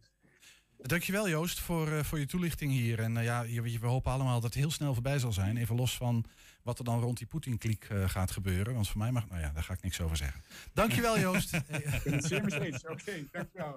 [0.82, 2.99] Dankjewel Joost voor, eh, voor je toelichting hier.
[2.99, 3.45] En eh, ja,
[3.80, 5.57] we hopen allemaal dat het heel snel voorbij zal zijn.
[5.57, 6.26] Even los van
[6.66, 8.74] wat er dan rond die Poetin-kliek eh, gaat gebeuren.
[8.74, 9.28] Want voor mij mag...
[9.28, 10.41] Nou ja, daar ga ik niks over zeggen.
[10.74, 11.53] Dankjewel Joost.
[11.53, 12.88] Ik ben het zeer mee eens.
[12.88, 13.76] Oké, dankjewel.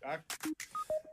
[0.00, 0.20] Dag.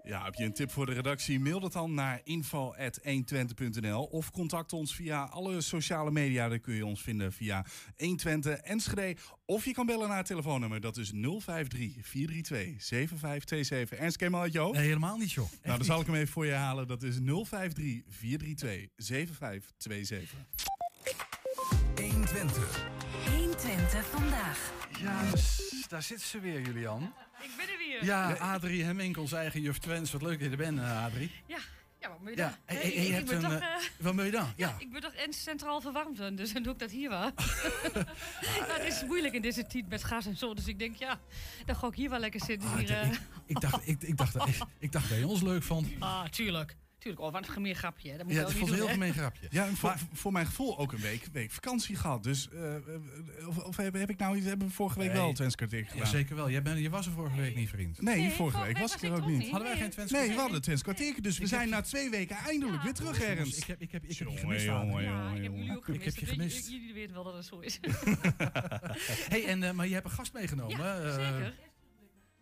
[0.03, 1.39] Ja, heb je een tip voor de redactie?
[1.39, 6.49] Mail dat dan naar info.120.nl of contact ons via alle sociale media.
[6.49, 7.65] Daar kun je ons vinden via
[7.97, 9.15] 120 Enschede.
[9.45, 10.81] Of je kan bellen naar het telefoonnummer.
[10.81, 13.97] Dat is 053 432 7527.
[13.99, 14.77] Ernst, ken je al uit je hoofd?
[14.77, 15.51] Nee, helemaal niet joh.
[15.63, 16.87] Nou, dan zal ik hem even voor je halen.
[16.87, 20.86] Dat is 053 432 7527.
[22.01, 22.85] 120.
[23.29, 24.71] 120 vandaag.
[25.01, 27.13] Ja, dus daar zit ze weer, Julian.
[27.41, 28.05] Ik ben er weer.
[28.05, 30.11] Ja, Adrie Hemmink, onze eigen juf Twens.
[30.11, 31.31] Wat leuk dat je er bent, eh, Adrie.
[31.45, 31.57] Ja,
[31.99, 32.57] ja wat moet je Ja, dan?
[32.65, 34.53] hey, Nee, hey, ik- je ik hebt ben een, toch, eh, wat moet je dan?
[34.55, 34.75] Ja, Ja.
[34.79, 37.19] ik ben toch en centraal verwarmd, dan, dus dan doe ik dat hier wel.
[38.59, 41.19] nou, het is moeilijk in deze tijd met gas en zo, dus ik denk, ja,
[41.65, 42.69] dan ga ik hier wel lekker zitten.
[42.69, 45.27] Ah, hier, ik, ik, ik dacht, ik, ik, dacht, dat- ik, ik dacht dat je
[45.27, 45.87] ons leuk vond.
[45.99, 46.75] Ah, tuurlijk.
[47.07, 48.09] Tuurlijk, oh, wat een gemeen grapje.
[48.11, 48.17] hè.
[48.17, 49.47] Dat moet Ja, je dat ook vond een heel gemeen grapje.
[49.49, 52.23] Ja, en voor, voor mijn gevoel ook een week, week vakantie gehad.
[52.23, 52.81] Dus, eh, eh,
[53.47, 55.17] of, of heb, heb ik nou iets, hebben we vorige week Nee.
[55.17, 55.97] wel Twents kwartier gedaan?
[55.97, 56.49] Ja, zeker wel.
[56.49, 58.01] Jij bent, je was er vorige week niet, vriend.
[58.01, 59.49] Nee, vorige week was ik er ook niet.
[59.49, 61.21] Hadden wij geen Twents Nee, we hadden het Twents kwartier.
[61.21, 63.57] Dus we Ik zijn na twee weken eindelijk weer terug, Ernst.
[63.57, 65.83] Ik heb, ik heb, ik heb je gemist, jongen, Ja, ik heb jullie ook Ik
[65.83, 66.05] gemist.
[66.05, 66.69] heb je dat weet- gemist.
[66.69, 67.79] Jullie weten wel dat het zo is.
[69.33, 70.77] hey, en, eh, maar je hebt een gast meegenomen.
[70.77, 71.53] Ja, eh, zeker.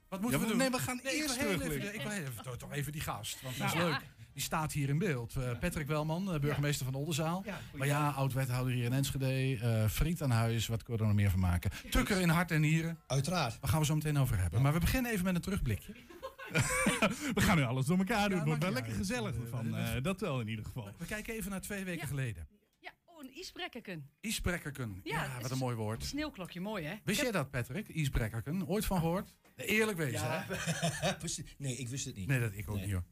[0.09, 0.69] Wat moeten Ja, we we- doen?
[0.71, 3.83] nee, we gaan eerst even- Ik wil toch- even die gast, want dat is Ja.
[3.89, 4.01] leuk.
[4.35, 5.35] Die staat hier in beeld.
[5.35, 7.45] Eh, Patrick Welman, eh, burgemeester van Oldenzaal.
[7.73, 9.57] maar ja, oud-wethouder hier in Enschede.
[9.61, 11.71] eh, vriend aan huis, wat kunnen we er nog meer van maken?
[11.89, 12.99] Tukker in hart en nieren.
[13.07, 13.57] Uiteraard.
[13.61, 14.61] Daar gaan we zo meteen over hebben.
[14.61, 15.93] Maar we beginnen even met een terugblikje.
[17.33, 18.37] We gaan nu alles door elkaar doen.
[18.37, 19.75] Het wordt wel lekker gezellig van.
[19.77, 20.89] eh, dat wel in ieder geval.
[20.97, 22.47] We kijken even naar twee weken geleden.
[22.79, 24.09] Ja, oh, een ijsbrekkerken.
[24.21, 24.99] Ijsbrekkerken.
[25.03, 26.03] Ja, wat een mooi woord.
[26.03, 26.93] Sneeuwklokje, mooi hè?
[27.03, 27.95] Wist jij dat, Patrick?
[27.95, 28.67] Ijsbrekkerken.
[28.67, 29.33] Ooit van gehoord?
[29.55, 31.13] Eerlijk wezen, Ja, hè?
[31.23, 31.55] precies.
[31.57, 32.27] nee, ik wist het niet.
[32.27, 33.03] Nee, dat ik ook niet, hoor.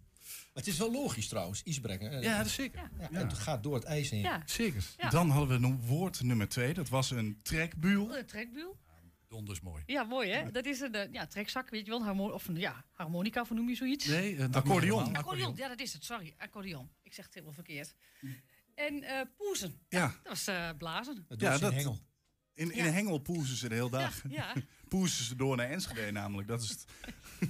[0.54, 2.22] Maar het is wel logisch trouwens, ijsbrekken.
[2.22, 2.80] Ja, dat is zeker.
[2.80, 3.20] Ja, Ja.
[3.20, 4.22] En het gaat door het ijs heen.
[4.22, 4.42] Ja.
[4.46, 4.84] Zeker.
[4.98, 5.10] Ja.
[5.10, 6.74] Dan hadden we een woord nummer twee.
[6.74, 8.18] Dat was een trekbuul.
[8.18, 8.78] Een trekbuul.
[9.28, 9.84] Donders mooi.
[9.86, 10.52] Ja, mooi hè?
[10.52, 13.42] Dat is een eh, ja, trekzak, weet je wel, een harmo of een ja, harmonica,
[13.42, 14.06] of noem je zoiets?
[14.06, 15.16] Nee, een Accordeon.
[15.16, 16.34] Accordeon, ja, dat is het, sorry.
[16.38, 16.90] Accordeon.
[17.02, 17.96] Ik zeg het helemaal verkeerd.
[18.76, 19.80] En eh poezen.
[19.90, 20.08] Ja.
[20.08, 21.26] Dat was eh, blazen.
[21.28, 22.00] Dat Ja, dat- hengel.
[22.54, 22.86] In, in Ja.
[22.86, 24.22] een hengel poezen ze de hele dag.
[24.30, 24.54] Ja,
[24.90, 26.48] Poezen ze door naar Enschede namelijk.
[26.48, 26.86] Dat is het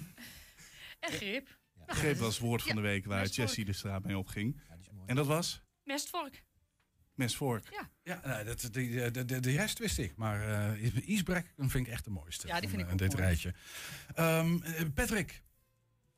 [0.99, 1.61] en greep.
[1.87, 3.47] Greep als woord van de week waar mestvork.
[3.47, 4.61] Jessie de straat mee opging.
[5.05, 6.43] En dat was Mestvork.
[7.15, 7.67] mesvork.
[7.71, 7.89] Ja.
[8.03, 10.15] Ja, nee, dat, die, de, de, de rest wist ik.
[10.15, 10.47] Maar
[10.79, 12.47] uh, ijsbrekkerken vind ik echt de mooiste.
[12.47, 13.23] Ja, die van, vind ik eh, ook dit mooi.
[13.23, 13.53] rijtje.
[14.15, 15.41] Ehm, eh, Patrick.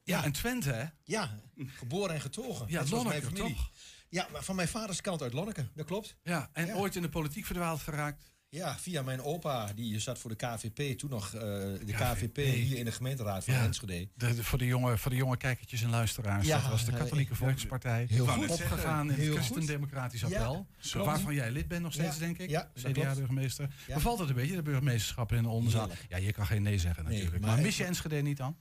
[0.03, 0.23] Ja, Ja.
[0.23, 0.85] en Twente, hè?
[1.03, 2.67] Ja, geboren en getogen.
[2.69, 3.53] Ja, mijn Lonneke, familie.
[3.55, 3.71] toch?
[4.09, 6.17] Ja, maar van mijn vaders kant uit Lonneke, dat klopt.
[6.23, 6.73] Ja, en Ja.
[6.75, 8.33] ooit in de politiek verdwaald geraakt.
[8.55, 12.33] Ja, via mijn opa, die zat voor de KVP, toen nog eh, de KVP.
[12.33, 13.63] KVP hier in de gemeenteraad van Ja.
[13.63, 14.07] Enschede.
[14.15, 16.47] De, de- voor, de jonge, voor de jonge kijkertjes en luisteraars.
[16.47, 18.05] Ja, dat was de eh, Katholieke Volkspartij.
[18.09, 18.49] Heel goed.
[18.49, 19.35] Opgegaan in het.
[19.35, 20.67] Christendemocratisch appel.
[20.93, 22.65] Waarvan jij lid bent nog steeds, denk ik.
[22.73, 23.69] CDA-burgemeester.
[23.87, 25.45] Bevalt het een beetje, de burgemeester in?
[25.45, 26.05] Heerlijk.
[26.09, 27.41] Ja, je kan geen nee zeggen Nee, natuurlijk.
[27.45, 28.57] maar maar mis je Enschede niet dan?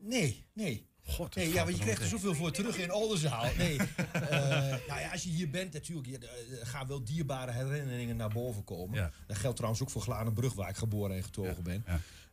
[0.00, 0.86] Nee, nee.
[1.06, 3.46] God, nee, ja, want je krijgt er zoveel voor terug in Oldenzaal.
[3.56, 3.76] Nee.
[4.12, 4.38] Eh,
[4.88, 8.28] nou ja, als je hier bent, natuurlijk, ja, er er gaan wel dierbare herinneringen naar
[8.28, 8.98] boven komen.
[8.98, 9.10] Ja.
[9.26, 11.84] Dat geldt trouwens ook voor Glanenbrug, waar ik geboren en getogen ben.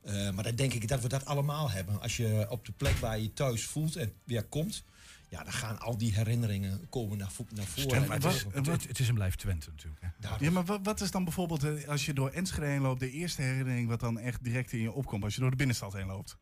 [0.01, 2.01] Eh, maar dan denk ik dat we dat allemaal hebben.
[2.01, 4.83] Als je op de plek waar je je thuis voelt en weer komt,
[5.29, 7.89] ja, dan gaan al die herinneringen komen naar, vo- naar voren.
[7.89, 10.01] Stem, het is- het een blijf Twente natuurlijk.
[10.01, 10.07] Hè.
[10.45, 13.11] Ja, maar wat, wat is dan bijvoorbeeld, eh, als je door Enschede heen loopt, de
[13.11, 16.07] eerste herinnering wat dan echt direct in je opkomt als je door de binnenstad heen
[16.07, 16.37] loopt?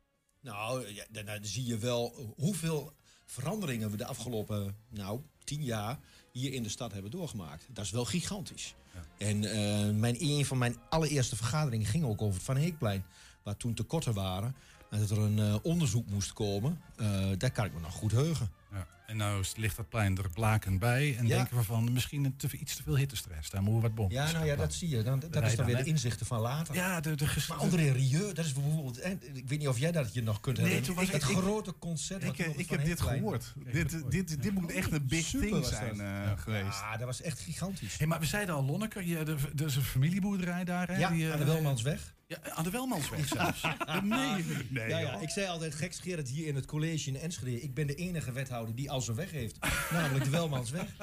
[0.47, 2.93] Nou, ja, dan, dan zie je wel hoeveel
[3.25, 5.99] veranderingen we de afgelopen nou, tien jaar
[6.31, 7.67] hier in de stad hebben doorgemaakt.
[7.69, 8.75] Dat is wel gigantisch.
[9.17, 13.05] En eh, mijn, een van mijn allereerste vergaderingen ging ook over het Van Heekplein,
[13.43, 14.55] waar toen tekorten waren.
[14.89, 16.81] En dat er een eh, onderzoek moest komen.
[16.95, 18.51] Eh, daar kan ik me nog goed heugen.
[18.71, 18.87] Ja.
[19.07, 21.15] En nou ligt dat plein er blakend bij.
[21.17, 21.35] En Ja.
[21.35, 23.49] denken we van misschien een te, iets te veel hittestress.
[23.49, 24.11] Daar moeten we wat bom.
[24.11, 25.03] Ja, nou ja, dat zie je.
[25.03, 26.75] Dan, dat is dan weer de inzichten van later.
[26.75, 28.99] Ja, de, de maar André Rieu, dat is bijvoorbeeld...
[28.99, 30.95] en Ik weet niet of jij dat je nog kunt Nee, herinneren.
[30.95, 32.23] toen was het ik- grote concert.
[32.25, 33.53] wat Ik, eh, ik heb dit gehoord.
[33.71, 36.35] Dit, dit, dit moet echt een big Super thing zijn eh, Ja.
[36.35, 36.79] geweest.
[36.79, 37.97] Ja, dat was echt gigantisch.
[37.97, 40.87] Hey, maar we zeiden al, Lonneke, je, er, is een familieboerderij daar.
[40.87, 42.15] Hè, Ja, die, eh, aan de Welmansweg.
[42.29, 43.61] Ja, aan de Welmansweg zelfs.
[44.03, 44.71] niet.
[44.71, 47.61] Nee, ja, ja, ik zei altijd geks Gerrit hier in het college in Enschede.
[47.61, 49.57] Ik ben de enige wethouder die al zijn weg heeft.
[49.91, 50.85] namelijk de Welmansweg.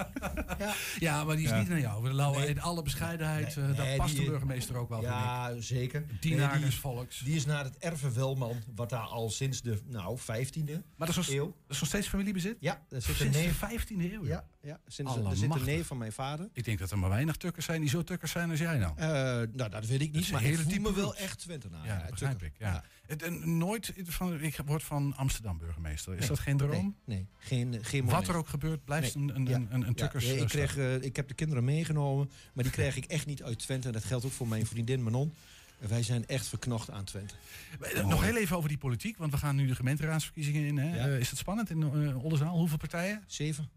[0.99, 1.59] Ja, maar die is Ja.
[1.59, 2.03] niet naar jou.
[2.03, 2.47] We Nee.
[2.49, 3.57] in alle bescheidenheid.
[3.57, 5.03] eh, Nee, dat past de burgemeester ook wel.
[5.03, 6.05] Ja, zeker.
[6.21, 7.19] Dienaar Nee, die- volks.
[7.19, 11.17] Die is naar het Erve Welman, wat daar al sinds de nou, 15e Maar dat
[11.17, 11.45] is, eeuw.
[11.45, 12.57] dat is nog steeds familiebezit?
[12.61, 13.57] Ja, dat zit een Sinds de neef.
[13.59, 14.27] 15e eeuw.
[14.27, 16.49] Ja, ja sinds, er zit een neef van mijn vader.
[16.53, 18.93] Ik denk dat er maar weinig tukkers zijn die zo tukkers zijn als jij nou.
[18.97, 19.09] Eh,
[19.53, 21.87] nou, dat weet ik niet, maar een ik hele voel me wel echt Twentenaar.
[21.87, 22.47] Ja, begrijp tukker.
[22.47, 22.53] ik.
[22.59, 22.85] Ja.
[23.07, 26.15] Het, en nooit van, ik word van Amsterdam burgemeester.
[26.17, 26.97] Is dat geen droom?
[27.05, 29.29] Nee, nee geen, geen Wat er ook gebeurt, blijft Nee.
[29.29, 29.93] een, een, Ja, een, een, ja.
[29.93, 30.25] tukkers.
[30.25, 33.27] Nee, eh, ik, kreeg, eh, ik heb de kinderen meegenomen, maar die krijg ik echt
[33.27, 33.87] niet uit Twente.
[33.87, 35.33] En dat geldt ook voor mijn vriendin Manon.
[35.79, 37.35] Wij zijn echt verknocht aan Twente.
[37.81, 40.79] Eh, Nog heel even over die politiek, want we gaan nu de gemeenteraadsverkiezingen in.
[40.79, 40.97] Hè?
[40.97, 41.07] Ja.
[41.07, 42.57] Eh, is het spannend in uh, Oldenzaal?
[42.59, 43.23] Hoeveel partijen?
[43.27, 43.69] Zeven.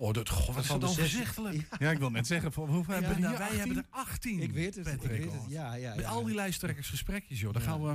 [0.00, 1.66] Oh, dat, wat is dat overzichtelijk.
[1.78, 3.38] Ja, ik wil net zeggen, van, hoeveel hebben we nou, hier?
[3.38, 3.58] wij 18?
[3.58, 4.40] hebben er 18.
[4.40, 5.42] Ik weet het, ik weet het.
[5.48, 6.10] Ja, ja, Met ja.
[6.10, 7.52] al die lijsttrekkersgesprekjes, joh.
[7.52, 7.68] Daar Ja.
[7.68, 7.86] gaan we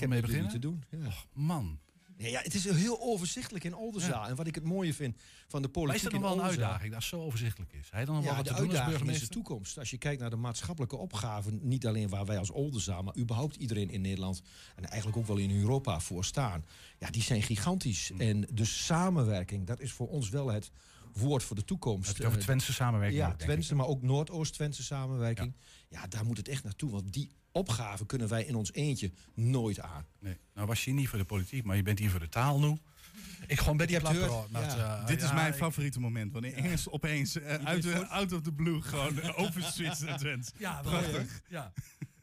[0.00, 0.50] heb mee beginnen.
[0.50, 0.84] te doen.
[0.90, 1.06] Ja.
[1.06, 1.78] Och, man.
[2.16, 4.26] Nee, ja, het is heel overzichtelijk in Oldenzaal.
[4.26, 5.16] En wat ik het mooie vind
[5.48, 7.72] van de Maar politiek is dat nog wel een Oldenzaal- uitdaging dat het zo overzichtelijk
[7.72, 7.88] is?
[7.90, 9.44] Hij dan nog wel Ja, wat de te doen als uitdaging is de burgemeester?
[9.54, 9.78] toekomst.
[9.78, 13.56] Als je kijkt naar de maatschappelijke opgaven, niet alleen waar wij als Oldenzaal, maar überhaupt
[13.56, 14.42] iedereen in Nederland
[14.76, 16.64] en eigenlijk ook wel in Europa voor staan.
[16.98, 18.10] Ja, die zijn gigantisch.
[18.10, 18.20] Mm.
[18.20, 20.70] En de samenwerking, dat is voor ons wel het
[21.16, 22.06] woord voor de toekomst.
[22.06, 23.20] Heb je het over Eh, Twentse samenwerking?
[23.20, 25.54] Ja, Twentse, maar ook Noordoost-Twentse samenwerking.
[25.88, 26.06] Ja.
[26.06, 26.90] daar moet het echt naartoe.
[26.90, 30.06] Want die opgave kunnen wij in ons eentje nooit aan.
[30.18, 30.36] Nee.
[30.54, 32.78] Nou was je niet voor de politiek, maar je bent hier voor de taal nu.
[33.46, 34.30] Ik gewoon bij die klapper.
[34.52, 35.00] Ja.
[35.00, 36.32] Eh, Dit is ja, mijn ik- favoriete moment.
[36.32, 40.50] Wanneer Engels opeens eh, uit de, out of the blue gewoon overswitcht naar Twents.
[40.58, 41.42] Ja, prachtig.
[41.48, 41.72] Ja.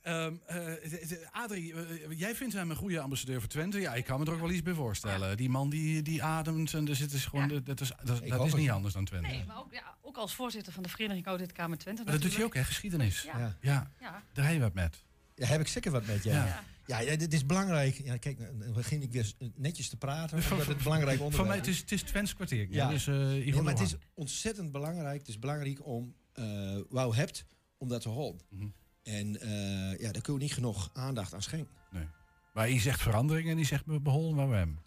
[0.02, 3.80] Ehm, eh, de- Adrie, eh, jij vindt hem een goede ambassadeur voor Twente.
[3.80, 5.38] Ja, ik kan me er ook wel iets bij voorstellen.
[5.38, 8.52] Die man die, die ademt en er zit is gewoon, dat is, dat, dat is
[8.52, 8.56] het.
[8.62, 9.28] niet anders dan Twente.
[9.30, 12.04] Nee, maar ook, ja, ook als voorzitter van de Vereniging Audit Kamer Twente.
[12.04, 12.64] Dat doet hij ook, hè?
[12.64, 13.22] Geschiedenis.
[13.22, 13.58] Ja.
[13.62, 13.92] Ja.
[14.34, 15.04] Daar heb je wat met.
[15.36, 16.30] Ja, heb ik zeker wat met je.
[16.30, 16.64] Ja.
[16.86, 18.02] Ja, dit is belangrijk.
[18.04, 20.36] Ja, kijk, dan begin ik weer netjes te praten.
[20.38, 22.68] Dus omdat het belangrijk onderwerp Van mij, het is, het is Twents kwartier.
[22.70, 22.90] Ja.
[22.90, 25.20] Dus, eh maar het is ontzettend belangrijk.
[25.20, 27.46] Het is belangrijk om uh, wou hebt
[27.78, 28.42] om dat te houden.
[28.50, 28.68] Mhm.
[29.04, 31.74] En uh, ja, daar kun je niet genoeg aandacht aan schenken.
[31.92, 32.06] Nee.
[32.54, 34.80] Maar je zegt verandering en die zegt be- beholen waar we hem.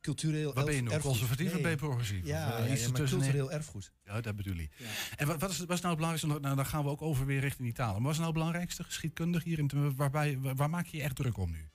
[0.00, 0.98] Cultureel Waar ben je nu?
[0.98, 1.62] Conservatief of Nee.
[1.62, 2.26] ben je progressief?
[2.26, 3.92] Ja, eh, ja, ja, maar cultureel erfgoed.
[4.04, 4.70] Ja, dat bedoel ik.
[4.76, 4.86] Ja.
[5.16, 6.40] En wat, wat, is, wat is nou het belangrijkste?
[6.40, 7.92] Nou, dan gaan we ook over weer richting die talen.
[7.94, 9.58] Maar wat is nou het belangrijkste geschiedkundig hier?
[9.58, 11.68] In, waarbij, waar, maak je je echt druk om nu?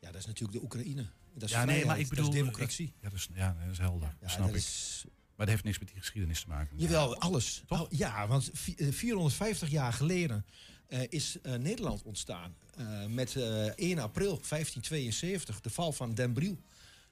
[0.00, 1.06] Ja, dat is natuurlijk de Oekraïne.
[1.34, 2.24] Dat is ja, nee, maar ik bedoel...
[2.24, 2.92] dat is democratie.
[3.00, 4.16] ja, dat is, ja, dat is helder.
[4.20, 4.62] Ja, snap dat ik.
[4.62, 6.78] is- Maar dat heeft niks met die geschiedenis te maken.
[6.78, 7.62] Jawel, alles.
[7.68, 10.46] Al- ja, want vi- eh, 450 jaar geleden
[10.88, 12.54] eh, is eh, Nederland ontstaan.
[12.78, 16.58] Eh, met eh, 1 april 1572, de val van Den Briel.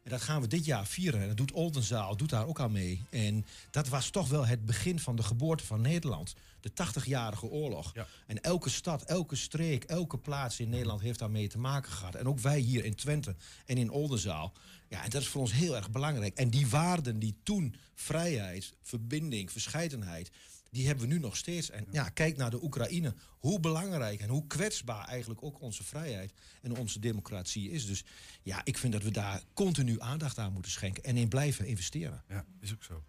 [0.03, 1.21] En dat gaan we dit jaar vieren.
[1.21, 3.03] En dat doet Oldenzaal, doet daar ook aan mee.
[3.11, 6.35] En dat was toch wel het begin van de geboorte van Nederland.
[6.61, 7.93] De 80-jarige oorlog.
[8.27, 12.15] En elke stad, elke streek, elke plaats in Nederland heeft daarmee te maken gehad.
[12.15, 14.53] En ook wij hier in Twente en in Oldenzaal.
[14.89, 16.37] Ja, en dat is voor ons heel erg belangrijk.
[16.37, 20.31] En die waarden die toen, vrijheid, verbinding, verscheidenheid...
[20.77, 21.71] die hebben we nu nog steeds.
[21.71, 23.15] En ja, kijk naar de Oekraïne.
[23.39, 26.33] Hoe belangrijk en hoe kwetsbaar eigenlijk ook onze vrijheid...
[26.63, 27.87] en onze democratie is.
[27.87, 28.05] Dus
[28.43, 31.03] ja, ik vind dat we daar continu aandacht aan moeten schenken...
[31.05, 32.23] en in blijven investeren.
[32.29, 33.03] Ja, is ook zo.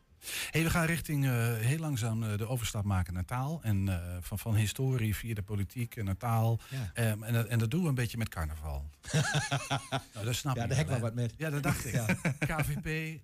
[0.52, 3.60] Hey, we gaan richting eh, heel langzaam eh, de overstap maken naar taal.
[3.64, 6.60] En eh, van, van historie via de politiek en naar taal.
[6.70, 6.92] Ja.
[6.94, 8.90] Ehm, en, dat- en dat doen we een beetje met carnaval.
[10.14, 11.34] nou, dat snap Ja, ik daar heb ik wel, wat met.
[11.38, 11.94] Ja, dat dacht ik.
[11.94, 12.06] Ja.
[12.56, 13.20] KVP,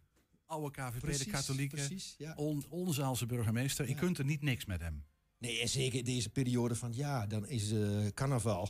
[0.53, 1.77] oude KVP, Precies, de katholieken.
[1.77, 2.33] precies, ja.
[2.35, 3.87] On, Onzaalse burgemeester.
[3.87, 5.03] Je kunt er niet niks met hem.
[5.37, 8.69] Nee, en zeker in deze periode van ja, dan is eh carnaval,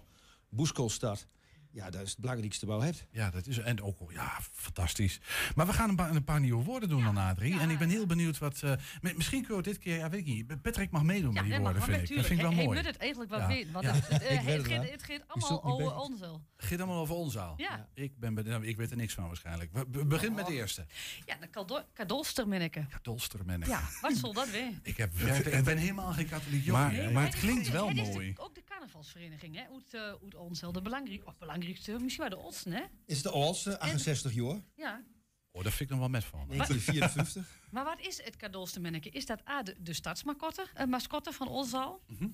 [0.49, 1.27] Boeskolstad.
[1.73, 3.05] Ja, dat is het belangrijkste wat je hebt.
[3.11, 5.19] Ja, dat is en ook ja, fantastisch.
[5.55, 7.59] Maar we gaan een, paar- een paar nieuwe woorden doen dan, Adrie.
[7.59, 8.61] En ik ben heel benieuwd wat.
[8.63, 10.61] eh, mi- misschien kunnen we dit keer, ja, weet ik niet.
[10.61, 12.15] Patrick mag meedoen met die woorden, mag vind ik.
[12.15, 12.77] Dat vind ik wel Hij- mooi.
[12.77, 13.47] Hij moet het eigenlijk wel Ja.
[13.47, 13.71] weten.
[13.71, 13.93] Want Ja.
[13.93, 16.41] het, het, eh, Ik weet het, het gaat, het allemaal over onzel.
[16.55, 17.53] Het gaat allemaal over ons al.
[17.57, 17.87] Ja.
[17.93, 19.69] Ik, ben, be- nou, ik weet er niks van waarschijnlijk.
[19.73, 20.57] We, we beginnen met de Oh.
[20.57, 20.85] eerste.
[21.25, 22.85] Ja, de kado- kadolsterminneke.
[23.01, 23.71] Dolstermenneke.
[23.71, 24.71] Ja, wat zal dat weer?
[24.83, 27.01] Ik, heb, ik ben helemaal geen katholiek jochie.
[27.01, 28.33] Maar- maar het klinkt wel Het mooi.
[28.37, 29.61] ook de carnavalsvereniging, hè?
[29.61, 32.83] Uit, uh, uit Onzel, de belangrijk, of belangrijkste, misschien wel de oudste, hè?
[33.05, 34.61] Is de oudste, 68 jaar.
[34.75, 35.03] Ja.
[35.51, 36.47] Oh, daar vind ik nog wel met van.
[36.47, 37.61] 1954.
[37.71, 39.09] Maar wat is het kadolstermenneke?
[39.09, 42.03] Is dat A, de, de stadsmascotte eh, mascotte van Onzel?
[42.07, 42.27] Mhm.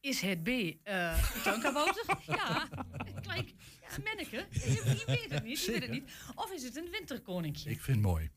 [0.00, 2.04] Is het B, eh tuinkabouter?
[2.26, 2.68] ja,
[3.20, 4.46] kijk, ja, een manneke.
[4.50, 6.10] Je, je weet het niet, je weet het niet.
[6.34, 7.70] Of is het een winterkoninkje?
[7.70, 8.30] Ik vind het mooi.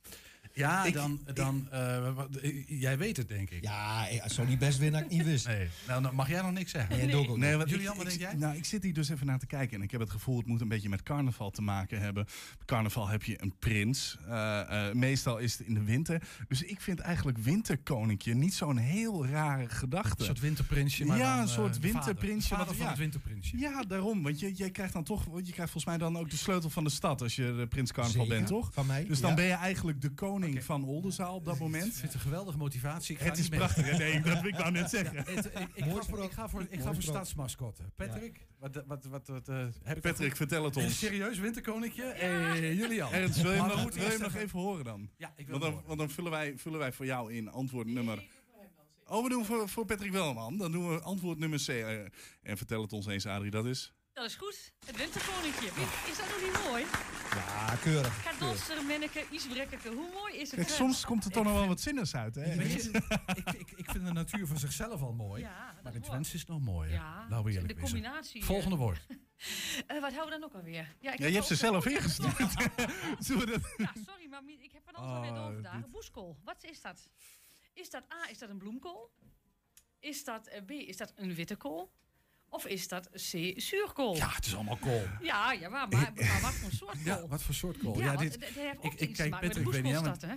[0.54, 3.64] Ja, dan, dan eh, wat- jij weet het denk ik.
[3.64, 5.48] Ja, zou niet best winnen dat ik niet wist.
[5.48, 6.98] Nee, nou, dan mag jij nog niks zeggen.
[6.98, 7.56] Nee, ook niet.
[7.56, 8.40] want Julian, wat ik- denk jij?
[8.40, 10.46] Nou, ik zit hier dus even naar te kijken en ik heb het gevoel het
[10.46, 12.26] moet een beetje met carnaval te maken hebben.
[12.66, 14.18] Carnaval heb je een prins.
[14.28, 16.22] Eh, eh, meestal is het in de winter.
[16.48, 20.20] Dus ik vind eigenlijk winterkoninkje niet zo'n heel rare gedachte.
[20.20, 21.06] Een soort winterprinsje.
[21.06, 22.48] Maar ja, dan, een soort winterprinsje.
[22.50, 22.90] Vader, wat- vader van ja.
[22.92, 23.58] het winterprinsje.
[23.58, 24.24] Ja, daarom.
[24.24, 26.70] Want je, jij krijgt dan toch, want je krijgt volgens mij dan ook de sleutel
[26.70, 28.70] van de stad als je de prins carnaval Zeker, bent, toch?
[28.74, 29.36] van mij, Dus dan ja.
[29.36, 31.86] ben je eigenlijk de koning van Oldenzaal op dat moment.
[31.86, 33.16] Ik vind het een geweldige motivatie.
[33.16, 33.90] Ik ga Het is prachtig.
[33.90, 33.98] hè?
[33.98, 35.16] Nee, dat wil ik nou net zeggen.
[35.18, 37.84] Ja, het- ik, ga voor, ik ga voor, ik ga voor stadsmascotte.
[37.96, 41.00] Patrick, wat, wat, wat, wat eh, heb Patrick, vertel het ons.
[41.00, 42.04] Serieus, winterkoninkje?
[42.04, 43.14] Eh, Julian.
[43.14, 45.10] Ernst, wil je nog, wil je hem nog even horen dan?
[45.18, 47.88] Ja, ik wil Want dan, want dan vullen, wij, vullen wij voor jou in antwoord
[47.88, 48.24] nummer...
[49.06, 50.58] Oh, we doen voor, voor Patrick Welman.
[50.58, 51.68] Dan doen we antwoord nummer C.
[51.68, 52.00] Eh,
[52.42, 53.94] en vertel het ons eens, Adrie, dat is...
[54.14, 54.74] Dat is goed.
[54.86, 55.66] Het winterkoninkje.
[56.12, 56.86] Is dat nog niet mooi?
[57.34, 58.24] Ja, keurig.
[58.24, 59.90] Kadolster, menneke, isbrekkeke.
[59.90, 60.60] Hoe mooi is het?
[60.60, 62.56] Kijk, soms komt er toch nog wel wat zinnigs uit, hè?
[62.56, 62.86] Weet
[63.36, 65.42] ik, ik, ik vind de natuur van zichzelf al mooi.
[65.42, 66.04] Ja, dat maar mooi.
[66.06, 66.94] Twents is het nog mooier.
[66.94, 67.90] Ja, Laten we eerlijk de wezen.
[67.92, 68.82] combinatie, Volgende eh.
[68.82, 69.06] woord.
[69.88, 70.96] Eh, wat houden we dan ook alweer?
[71.00, 72.38] Ja, ik Ja, heb je hebt ze zelf ingestuurd.
[73.78, 75.82] Ja, sorry, maar ik heb van alles alweer Oh, doorgedagen.
[75.82, 77.10] dit- Boeskool, wat is dat?
[77.74, 79.12] Is dat A, is dat een bloemkool?
[80.00, 81.92] Is dat eh, B, is dat een witte kool?
[82.54, 84.16] Of is dat C, zuurkool?
[84.16, 85.04] Ja, het is allemaal kool.
[85.22, 87.06] Ja, ja maar, maar, maar wat voor soort kool?
[87.06, 87.98] Ja, wat voor soort kool?
[88.00, 89.94] Ja, Ja, dit, heeft ook ik, ik iets te kijk maken met de Patrick, weet
[89.94, 90.36] niet, boeskoolstad, hè?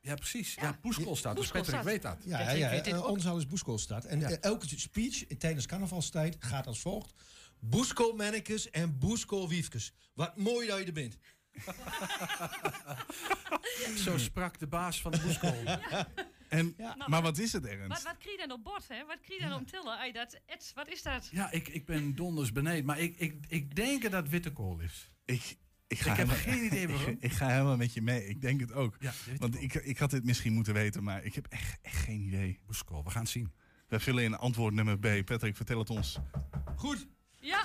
[0.00, 0.54] Ja, precies.
[0.54, 1.36] Ja, poeskool staat.
[1.36, 2.16] Dus Patrick weet dat.
[2.24, 3.08] Ja, ja, weet dit eh, ook.
[3.08, 4.04] Onzaal is Boeskoolstad.
[4.04, 7.14] En eh, elke speech tijdens carnavalstijd gaat als volgt.
[7.58, 9.92] Boeskoolmannekes en boeskoolwiefkes.
[10.14, 11.16] Wat mooi dat je er bent.
[14.04, 15.62] Zo sprak de baas van de boeskool.
[16.50, 16.96] En, Ja.
[17.06, 18.02] Maar wat is het, Wat, Ernst?
[18.02, 19.04] wat krijg je dan op bord, hè?
[19.06, 19.98] Wat krijg je dan om tillen?
[19.98, 21.28] Ai, dat, Ed, wat is dat?
[21.32, 22.84] Ja, ik, ik ben donders beneden.
[22.84, 25.10] Maar ik, ik, ik denk dat witte kool is.
[25.24, 27.10] Ik, ik, ga Ik heb helemaal- geen idee waarom.
[27.10, 28.26] Ik, ik ga helemaal met je mee.
[28.26, 28.96] Ik denk het ook.
[29.00, 32.20] Ja, Want ik, ik had dit misschien moeten weten, maar ik heb echt, echt geen
[32.20, 32.58] idee.
[32.66, 33.52] Boeskool, we gaan het zien.
[33.88, 35.24] We vullen in antwoord nummer B.
[35.24, 36.18] Patrick, vertel het ons.
[36.76, 37.06] Goed.
[37.40, 37.64] Ja,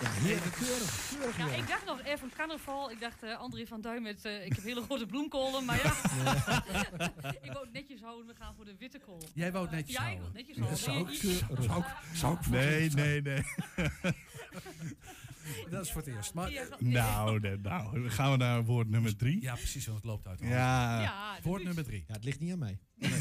[0.00, 1.08] Ja, heerlijk, keurig.
[1.10, 2.90] keurig ja, ik dacht nog even carnaval.
[2.90, 4.24] Ik dacht eh, André van Duin met...
[4.24, 5.92] eh, ik heb hele grote bloemkolen, maar ja.
[7.42, 8.26] ik wou het netjes houden.
[8.26, 9.28] We gaan voor de witte kool.
[9.34, 10.32] Jij wou het netjes Ja, ik houden.
[10.32, 11.16] wil het netjes Ja, houden.
[11.16, 13.42] zou ik, eh, zou ik, zou ik Nee, nee, nee.
[15.70, 16.34] Dat is voor het eerst.
[16.34, 16.92] Maar, Ja, nee.
[16.92, 19.42] Nou, nee, nou, dan gaan we naar woord nummer drie.
[19.42, 20.40] ja, precies, want het loopt uit.
[20.40, 20.48] Ja,
[21.02, 22.04] Ja, Woord nummer drie.
[22.08, 22.78] Ja, het ligt niet aan mij.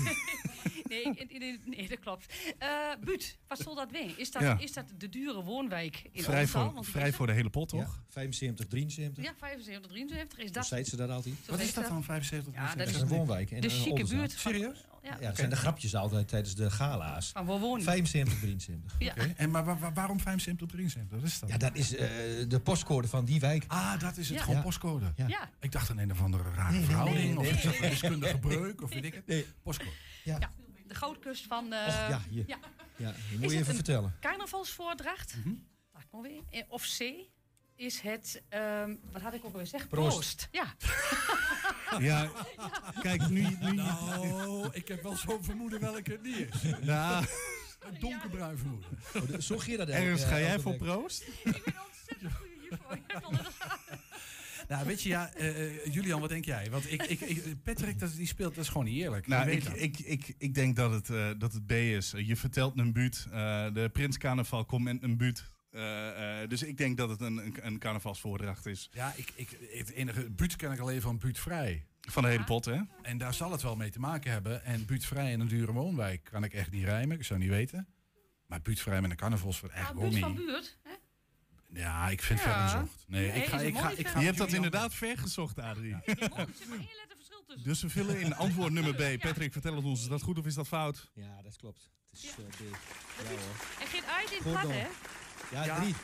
[0.89, 2.33] Nee, ik- nee, nee, dat klopt.
[2.57, 2.69] Eh
[3.03, 4.17] Buut, wat zal dat zijn?
[4.19, 4.57] Is dat, Ja.
[4.59, 6.71] is dat de dure woonwijk in vrij, Oldenzaal?
[6.73, 8.03] voor, vrij voor de hele pot, Ja, toch?
[8.09, 9.23] 75, 73.
[9.23, 10.65] er- Ja, 75, 73 is Zo dat.
[10.65, 11.35] zei ze dat altijd.
[11.45, 12.53] zo Wat is dat dan, 75?
[12.53, 13.51] Ja, dat is een woonwijk.
[13.51, 14.31] in, de chique buurt.
[14.31, 14.85] Serieus?
[15.05, 17.29] Ja, Ja, dat zijn de grapjes altijd tijdens de gala's.
[17.33, 17.83] van waar wonen.
[17.83, 18.95] 75, 73.
[18.99, 19.11] Ja.
[19.11, 21.19] Oké, En maar wa- wa- waarom 75 73?
[21.19, 21.49] Wat is dat?
[21.49, 22.07] Ja, dat is eh,
[22.47, 23.63] de postcode van die wijk.
[23.67, 24.37] Ah, dat is het.
[24.37, 24.43] Ja.
[24.43, 25.13] Gewoon postcode.
[25.15, 25.27] Ja.
[25.27, 25.49] Ja.
[25.59, 27.17] Ik dacht een een of andere rare Nee, verhouding.
[27.19, 28.81] nee, of nee, iets nee, een wiskundige breuk.
[28.81, 29.27] Of weet ik het.
[29.27, 29.45] Nee.
[29.63, 29.91] Postcode.
[30.23, 30.51] Ja, Ja,
[30.87, 31.73] de goudkust van...
[31.73, 32.43] eh Och, ja, hier.
[32.47, 33.13] ja.
[33.39, 34.15] moet je even vertellen.
[34.19, 35.35] Carnavalsvoordracht.
[35.91, 36.41] Wacht maar weer.
[36.49, 37.03] Eh, Of C
[37.75, 38.41] is het...
[38.49, 39.89] ehm, wat had ik ook alweer gezegd?
[39.89, 40.47] Proost.
[40.51, 40.65] Ja.
[41.99, 42.29] Ja,
[43.01, 43.41] kijk, nu...
[43.61, 46.61] nu Nou, ik heb wel zo'n vermoeden welke het niet is.
[46.81, 47.25] nou,
[47.79, 48.89] Een donkerbruin vermoeden.
[49.15, 51.21] Oh, de- Zo geer dat Ernst, eh, ga jij voor proost?
[51.43, 53.39] Ik ben ontzettend goed hiervoor.
[54.67, 56.69] Nou, weet je, ja, eh, eh, Julian, wat denk jij?
[56.69, 59.27] Want ik, ik, ik- Patrick, dat, die speelt, dat is gewoon niet eerlijk.
[59.27, 62.13] Nou, Je weet ik, ik, ik, ik denk dat het, eh, dat het B is.
[62.17, 63.25] Je vertelt een buurt.
[63.31, 65.51] eh, de Prins Carnaval komt met een buurt.
[65.75, 68.89] Eh, eh, dus ik denk dat het een, een, een carnavalsvoordracht is.
[68.93, 71.85] Ja, ik, ik, het enige buurt ken ik alleen van buurtvrij.
[72.01, 72.79] Van de hele pot, hè?
[73.01, 74.63] En daar zal het wel mee te maken hebben.
[74.63, 77.17] En buurtvrij in een dure woonwijk kan ik echt niet rijmen.
[77.17, 77.87] Ik zou niet weten.
[78.47, 80.77] Maar buurtvrij met een carnavalsvoort Ja, eigenlijk buurt van buurt.
[80.83, 80.91] Hè?
[81.79, 82.45] Ja, ik vind Ja.
[82.45, 83.05] het ver gezocht.
[83.07, 84.07] Nee, Nee, ik ga, ik ga, ik.
[84.07, 85.89] Je hebt dat inderdaad vergezocht, Adrie.
[85.89, 87.63] Ja, er zit maar één letter verschil tussen.
[87.63, 89.21] Dus we vullen in antwoord nummer B.
[89.27, 90.01] Patrick, vertel het ons.
[90.01, 91.11] Is dat goed of is dat fout?
[91.13, 91.89] Ja, dat klopt.
[92.11, 92.43] Het is Ja.
[92.43, 92.59] eh, B.
[92.59, 93.55] Ja hoor.
[93.81, 94.87] En geen uit in het plat, hè?
[95.51, 95.75] Ja, Ja.
[95.79, 95.95] drie.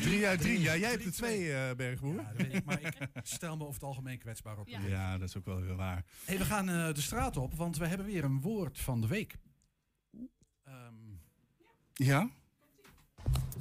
[0.00, 0.60] Drie uit drie.
[0.60, 2.14] Ja, jij hebt er twee, eh Bergboer.
[2.14, 4.68] Ja, dat weet ik, maar ik stel me over het algemeen kwetsbaar op.
[4.68, 6.04] Ja, dat is ook wel weer waar.
[6.24, 9.06] Hey, we gaan eh, de straat op, want we hebben weer een woord van de
[9.06, 9.36] week.
[10.64, 10.94] Ehm,
[11.94, 12.28] Ja?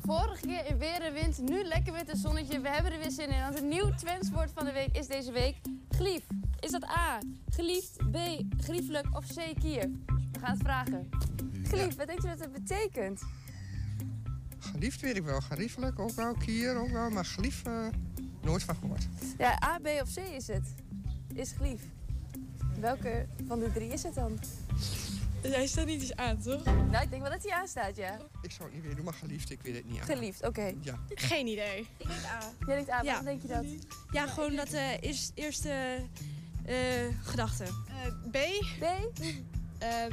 [0.05, 2.59] Vorige keer weer en wind, nu lekker met een zonnetje.
[2.61, 5.07] We hebben er weer zin in, want het nieuw Twents woord van de week is
[5.07, 5.55] deze week
[5.89, 6.25] glief.
[6.59, 7.19] Is dat A,
[7.49, 8.17] geliefd, B,
[8.61, 9.89] griefelijk of C, kier?
[10.31, 11.09] We gaan het vragen.
[11.63, 13.21] Glief, wat denk je dat het betekent?
[14.59, 15.41] Geliefd weet ik wel.
[15.41, 16.33] Geriefelijk ook wel.
[16.33, 17.09] Kier ook wel.
[17.09, 17.85] Maar geliefd eh,
[18.41, 19.07] nooit van gehoord.
[19.37, 20.67] Ja, A, B of C is het.
[21.33, 21.81] Is glief.
[22.79, 24.39] Welke van de drie is het dan?
[25.41, 26.63] Hij staat niet eens aan, toch?
[26.65, 28.17] Nou, ik denk wel dat hij aanstaat, ja.
[28.41, 28.95] Ik zou het niet weten.
[28.95, 29.51] Doe maar geliefd.
[29.51, 29.99] Ik weet het niet.
[29.99, 30.05] aan.
[30.05, 30.73] Geliefd, oké.
[30.81, 30.99] Ja.
[31.07, 31.87] Geen idee.
[31.97, 32.39] Ik denk A.
[32.65, 33.65] Jij denkt A, waarom denk je dat?
[34.11, 35.97] Ja, gewoon dat de is, eerste
[36.65, 36.75] eh,
[37.23, 37.63] gedachte.
[38.31, 38.37] B.
[38.79, 38.85] B?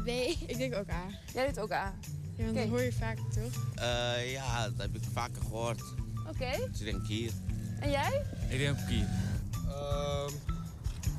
[0.05, 0.09] B.
[0.47, 1.05] Ik denk ook A.
[1.33, 1.95] Jij denkt ook A.
[2.37, 3.75] Ja, want dat hoor je vaak toch?
[3.75, 5.83] Eh, ja, dat heb ik vaker gehoord.
[6.29, 6.69] Oké.
[6.71, 7.31] Dus ik denk hier.
[7.81, 8.23] En jij?
[8.49, 9.09] Ik denk ook hier.
[9.69, 10.33] Ehm,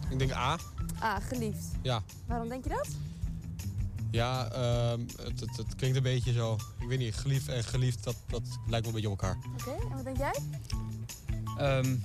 [0.09, 0.57] ik denk A.
[1.01, 1.65] A, geliefd.
[1.81, 2.03] Ja.
[2.25, 2.87] Waarom denk je dat?
[4.11, 6.57] Ja, ehm, het, het, het klinkt een beetje zo.
[6.79, 9.37] Ik weet niet, geliefd en geliefd, dat, dat lijkt wel een beetje op elkaar.
[9.59, 10.35] Oké, en wat denk jij?
[11.57, 11.95] Ehm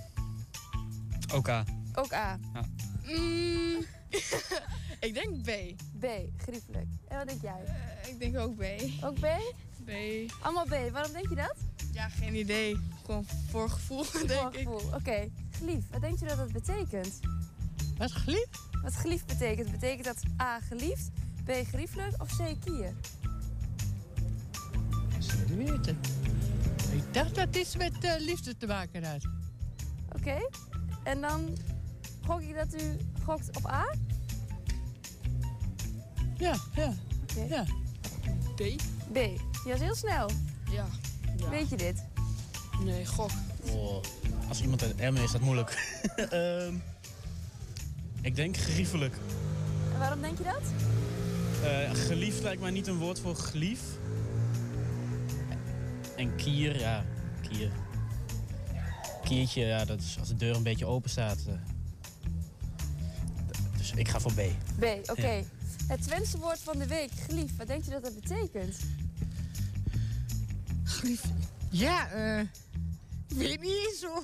[1.33, 1.65] ook A.
[1.95, 2.39] Ook A.
[2.55, 2.65] Ja.
[3.03, 3.85] Mm,
[5.07, 5.51] ik denk B.
[6.01, 6.87] B, griefelijk.
[7.09, 7.65] En wat denk jij?
[8.07, 8.65] ik denk ook B.
[9.05, 9.27] Ook B?
[9.85, 9.91] B.
[10.41, 10.93] Allemaal B.
[10.93, 11.55] Waarom denk je dat?
[11.93, 12.77] Ja, geen idee.
[13.05, 14.65] Gewoon voor gevoel, denk ik.
[14.65, 14.95] Voorgevoel.
[14.95, 15.29] Oké.
[15.51, 17.21] Gelief, wat denk je dat dat betekent?
[17.97, 18.59] Wat geliefd?
[18.83, 19.71] Wat geliefd betekent?
[19.71, 21.11] Betekent dat A, geliefd,
[21.45, 22.95] B, grieflijk of C, kier?
[25.19, 25.99] Zeker weten.
[26.93, 29.23] Ik dacht dat iets met eh, liefde te maken had.
[30.13, 30.49] Oké.
[31.03, 31.57] En dan
[32.27, 33.85] gok ik dat u gokt op A?
[36.37, 36.95] Ja, ja.
[37.23, 37.41] Oké.
[37.49, 37.65] Ja.
[38.55, 38.59] B?
[39.13, 39.15] B.
[39.15, 40.31] Die was heel snel.
[40.71, 40.87] Ja.
[41.37, 41.49] ja.
[41.49, 42.05] Weet je dit?
[42.85, 43.31] Nee, gok.
[43.71, 44.03] Oh,
[44.49, 46.01] als iemand uit Emmen is dat moeilijk.
[46.31, 46.75] Ehm,
[48.23, 49.15] ik denk griefelijk.
[49.93, 50.63] En waarom denk je dat?
[51.71, 53.81] Eh, geliefd lijkt mij niet een woord voor glief.
[56.17, 57.05] En kier, ja,
[57.49, 57.71] kier.
[59.25, 61.39] Kiertje, ja, dat is als de deur een beetje open staat.
[61.49, 61.72] eh.
[63.93, 64.41] Dus ik ga voor B.
[64.79, 65.31] B, oké.
[65.31, 65.43] Ja.
[65.87, 67.57] Het Twentse woord van de week, gelief.
[67.57, 68.77] Wat denk je dat dat betekent?
[70.85, 71.25] Geliefd.
[71.71, 72.41] Ja, eh.
[73.29, 74.23] ik weet niet eens zo.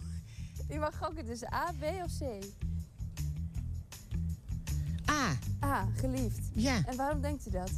[0.71, 2.45] U mag gokken tussen A, B of C.
[5.11, 5.39] A.
[5.65, 6.49] A, geliefd.
[6.53, 6.83] Ja.
[6.87, 7.71] En waarom denkt u dat?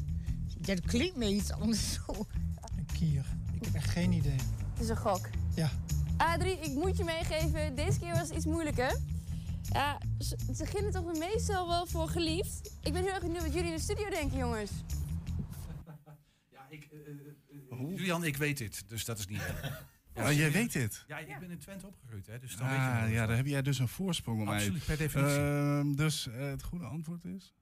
[0.60, 2.26] Ja, dat klinkt me iets anders zo.
[2.92, 3.24] Kier.
[3.52, 4.38] Ik heb echt geen idee.
[4.72, 5.28] Het is een gok.
[5.54, 5.70] Ja.
[6.16, 8.96] Adrie, ik moet je meegeven, deze keer was het iets moeilijker.
[9.72, 12.76] Ja, ze, ze beginnen toch meestal wel voor geliefd.
[12.82, 14.70] Ik ben heel erg benieuwd wat jullie in de studio denken, jongens.
[17.96, 19.82] Julian, ik weet dit, dus dat is niet erg.
[20.14, 21.04] Oh, jij weet dit?
[21.06, 23.46] Ja, ik ben in Twente opgegroeid, hè, dus dan weet je Ah, ja, daar heb
[23.46, 24.54] jij dus een voorsprong op mij.
[24.54, 25.38] Absoluut, per definitie.
[25.38, 27.54] Ehm, dus eh, het goede antwoord is?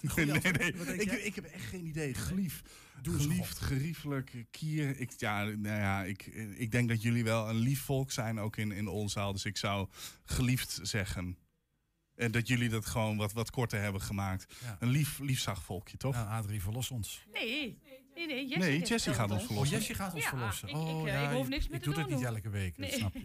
[0.00, 0.74] Nee, nee.
[0.76, 1.20] wat denk Ik, jij?
[1.20, 2.14] ik heb echt geen idee.
[2.14, 2.62] Gelief.
[3.02, 5.00] Doe Geliefd, geriefelijk, kier.
[5.00, 6.26] Ik, ja, nou ja, ik,
[6.56, 9.32] ik denk dat jullie wel een lief volk zijn, ook in, in Olzaal.
[9.32, 9.88] Dus ik zou
[10.24, 11.38] geliefd zeggen.
[12.14, 14.54] En dat jullie dat gewoon wat, wat korter hebben gemaakt.
[14.62, 14.76] Ja.
[14.80, 16.14] Een lief, liefzag volkje, toch?
[16.14, 17.24] Nou, Adrie, verlos ons.
[17.32, 17.78] Nee,
[18.14, 18.46] nee, nee.
[18.46, 19.72] Jessie, Nee, Jessie gaat ons verlossen.
[19.74, 20.68] Oh, Jessie gaat ons Ja, verlossen.
[20.68, 22.08] Ik, Oh, ik, eh, ja, ik hoef je- niks meer ik te doe doen.
[22.10, 23.24] dat niet elke week, dat snap je.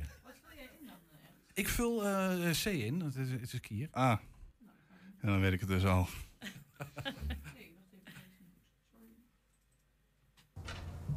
[1.54, 3.88] Ik vul eh, C in, het is, het is kier.
[3.92, 4.20] Ah,
[5.22, 6.08] ja, dan weet ik het dus al.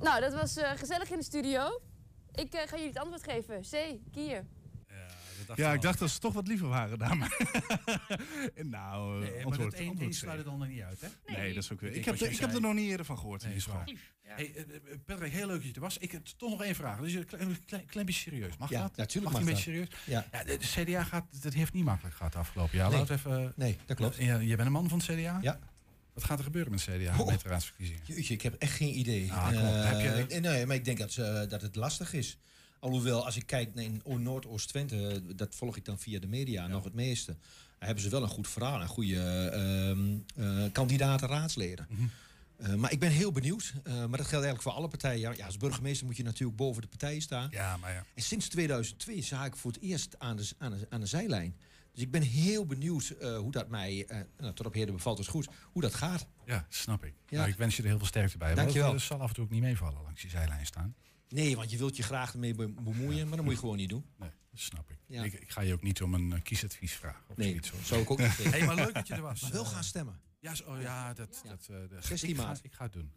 [0.00, 1.80] Nou, dat was eh, gezellig in de studio.
[2.34, 3.60] Ik eh, ga jullie het antwoord geven.
[3.60, 4.46] C, kier.
[5.54, 7.16] Ja, ik dacht dat ze toch wat liever waren daar.
[7.16, 7.36] Maar
[8.62, 10.14] nou, Nee, eh, maar antwoord, antwoord één C.
[10.14, 11.08] sluit het dan nog niet uit, hè?
[11.36, 11.92] Nee, dat is ook weer.
[11.94, 13.42] Ik heb, er- ik heb er nog niet eerder van gehoord.
[13.42, 13.88] in Nee, is ieder waar.
[13.88, 14.10] geval.
[14.22, 15.98] Hey, eh, eh, Patrick, heel leuk dat je er was.
[15.98, 17.00] Ik heb toch nog één vraag.
[17.00, 18.56] Dus een klein, klein, klein beetje serieus.
[18.56, 18.96] Mag Ja, dat?
[18.96, 20.26] natuurlijk mag mag die een beetje serieus?
[20.30, 20.44] Ja.
[20.44, 22.90] de, de CDA gaat, dat heeft niet makkelijk gehad de afgelopen jaar.
[22.90, 24.16] We even, Nee, dat klopt.
[24.16, 25.38] Ja, je bent een man van het CDA?
[25.42, 25.58] Ja.
[26.14, 27.26] Wat gaat er gebeuren met het CDA Oh.
[27.26, 28.02] met de raadsverkiezingen?
[28.04, 29.32] Jeetje, ik heb echt geen idee.
[29.32, 29.52] Ah.
[29.52, 30.40] Eh, Heb je het?
[30.42, 32.38] nee, maar ik denk dat, ze- dat het lastig is.
[32.82, 36.84] Alhoewel, als ik kijk naar in Noordoost-Twente, dat volg ik dan via de media nog
[36.84, 37.36] het meeste.
[37.78, 39.20] Daar hebben ze wel een goed verhaal en goede
[40.36, 41.86] eh, kandidaten raadsleden.
[41.88, 42.02] Mhm.
[42.56, 43.72] Eh, maar ik ben heel benieuwd.
[43.84, 45.36] Eh, maar dat geldt eigenlijk voor alle partijen.
[45.36, 47.48] Ja, als burgemeester moet je natuurlijk boven de partijen staan.
[47.50, 48.04] Ja, maar ja.
[48.14, 51.56] En sinds 2002 zag ik voor het eerst aan de, aan de, aan de zijlijn.
[51.92, 55.16] Dus ik ben heel benieuwd eh, hoe dat mij, eh, nou, tot op heden bevalt
[55.16, 56.26] dus goed, hoe dat gaat.
[56.44, 57.14] Ja, snap ik.
[57.28, 57.38] Ja.
[57.38, 58.54] Nou, ik wens je er heel veel sterkte bij.
[58.54, 58.92] Dankjewel.
[58.92, 60.94] Het zal af en toe ook niet meevallen langs die zijlijn staan.
[61.32, 63.88] Nee, want je wilt je graag ermee be- bemoeien, maar dat moet je gewoon niet
[63.88, 64.04] doen.
[64.16, 64.96] Nee, dat snap ik.
[65.06, 65.22] Ja.
[65.24, 65.32] ik.
[65.32, 67.22] Ik ga je ook niet om een eh, kiesadvies vragen.
[67.28, 67.82] Of Nee, hoor.
[67.84, 68.50] zou ik ook niet zeggen.
[68.50, 69.40] hey, maar leuk dat je er was.
[69.40, 70.20] Maar wel gaan stemmen.
[70.40, 71.42] Ja, zo- oh, ja dat...
[71.46, 73.12] dat eh, de- 16 ik ga, ik ga het doen.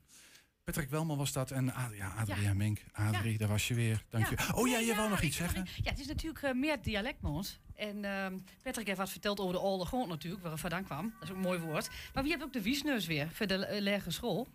[0.64, 2.54] Patrick Welman was dat en Ad- ja, Adria Ja.
[2.54, 2.82] Mink.
[2.92, 4.04] Adrie, daar was je weer.
[4.10, 4.54] Dank je.
[4.56, 5.68] Oh ja, je wou nog iets zeggen?
[5.84, 7.60] Ja, het is natuurlijk eh, meer dialectmond.
[7.76, 11.14] En ehm, Patrick heeft wat verteld over de oude grond natuurlijk, waar het vandaan kwam.
[11.14, 11.90] Dat is ook een mooi woord.
[12.14, 14.48] Maar wie heeft ook de wiesneus weer voor de lagere school?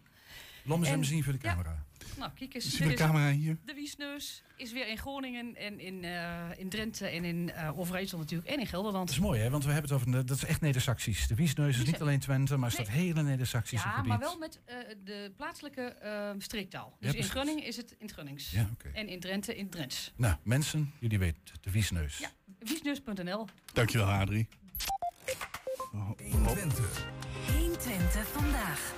[0.71, 1.51] Laat me eens zien voor de ja.
[1.51, 1.85] camera.
[2.19, 2.77] Nou, kijk eens.
[2.77, 3.57] Zie de camera hier?
[3.65, 8.19] De wiesneus is weer in Groningen en in, eh, in Drenthe en in eh Overijssel
[8.19, 9.07] natuurlijk en in Gelderland.
[9.07, 9.51] Dat is mooi, hè?
[9.51, 10.13] Want we hebben het over...
[10.19, 11.27] de- Dat is echt Neder-Saxisch.
[11.27, 12.97] De Wiesneus is niet alleen Twente, maar is dat Nee.
[12.97, 14.09] hele Neder-Saxische Ja, gebied.
[14.09, 15.97] maar wel met eh, de plaatselijke
[16.39, 16.97] streektaal.
[17.01, 17.23] Dus in.
[17.23, 18.51] Groningen is het in het Gronings.
[18.51, 18.89] Ja, oké.
[18.95, 20.13] En in Drenthe in het Drents.
[20.17, 21.63] Nou, mensen, jullie weten het.
[21.63, 22.19] De Wiesneus.
[22.19, 23.47] Ja, wiesneus.nl.
[23.73, 24.49] Dankjewel, Adrie.
[26.21, 27.07] 120.
[27.59, 28.93] 120 vandaag.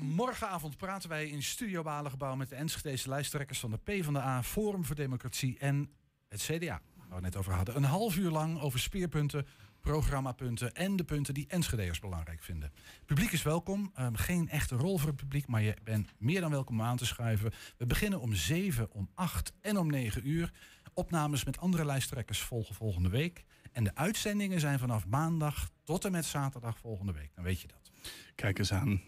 [0.00, 4.96] Morgenavond praten wij in Studio Balengebouw met de Enschedese lijsttrekkers van de PvdA, Forum voor
[4.96, 5.90] Democratie en
[6.28, 6.80] het CDA.
[6.96, 7.76] Waar we het net over hadden.
[7.76, 9.46] Een half uur lang over speerpunten,
[9.80, 12.72] programmapunten en de punten die Enschedeers belangrijk vinden.
[13.06, 13.90] Publiek is welkom.
[13.94, 16.96] Ehm, geen echte rol voor het publiek, maar je bent meer dan welkom om aan
[16.96, 17.52] te schuiven.
[17.76, 20.52] We beginnen om 7, om 8 en om 9 uur.
[20.94, 23.44] Opnames met andere lijsttrekkers volgen volgende week.
[23.72, 27.34] En de uitzendingen zijn vanaf maandag tot en met zaterdag volgende week.
[27.34, 27.87] Dan weet je dat.
[28.34, 29.00] Kijk eens aan.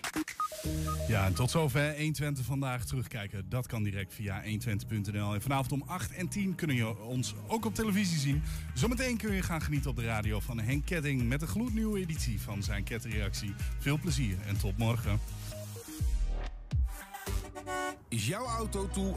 [1.08, 3.48] Ja, en tot zover 120 vandaag terugkijken.
[3.48, 5.34] Dat kan direct via 120.nl.
[5.34, 8.42] En vanavond om 8 en 10 kunnen je ons ook op televisie zien.
[8.74, 11.28] Zometeen kun je gaan genieten op de radio van Henk Ketting...
[11.28, 13.54] met een gloednieuwe editie van zijn kettingreactie.
[13.78, 15.20] Veel plezier en tot morgen.
[18.08, 19.14] Is jouw auto toe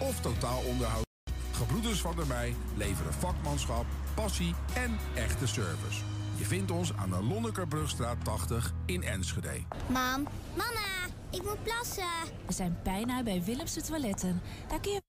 [0.00, 1.06] of totaal onderhoud?
[1.52, 6.02] Gebroeders van der Mei leveren vakmanschap, passie en echte service.
[6.36, 9.62] Je vindt ons aan de Lonnekerbrugstraat 80 in Enschede.
[9.86, 12.04] Mam, mama, ik moet plassen.
[12.46, 14.42] We zijn bijna bij Willemse Toiletten.
[14.68, 15.00] Daar kun je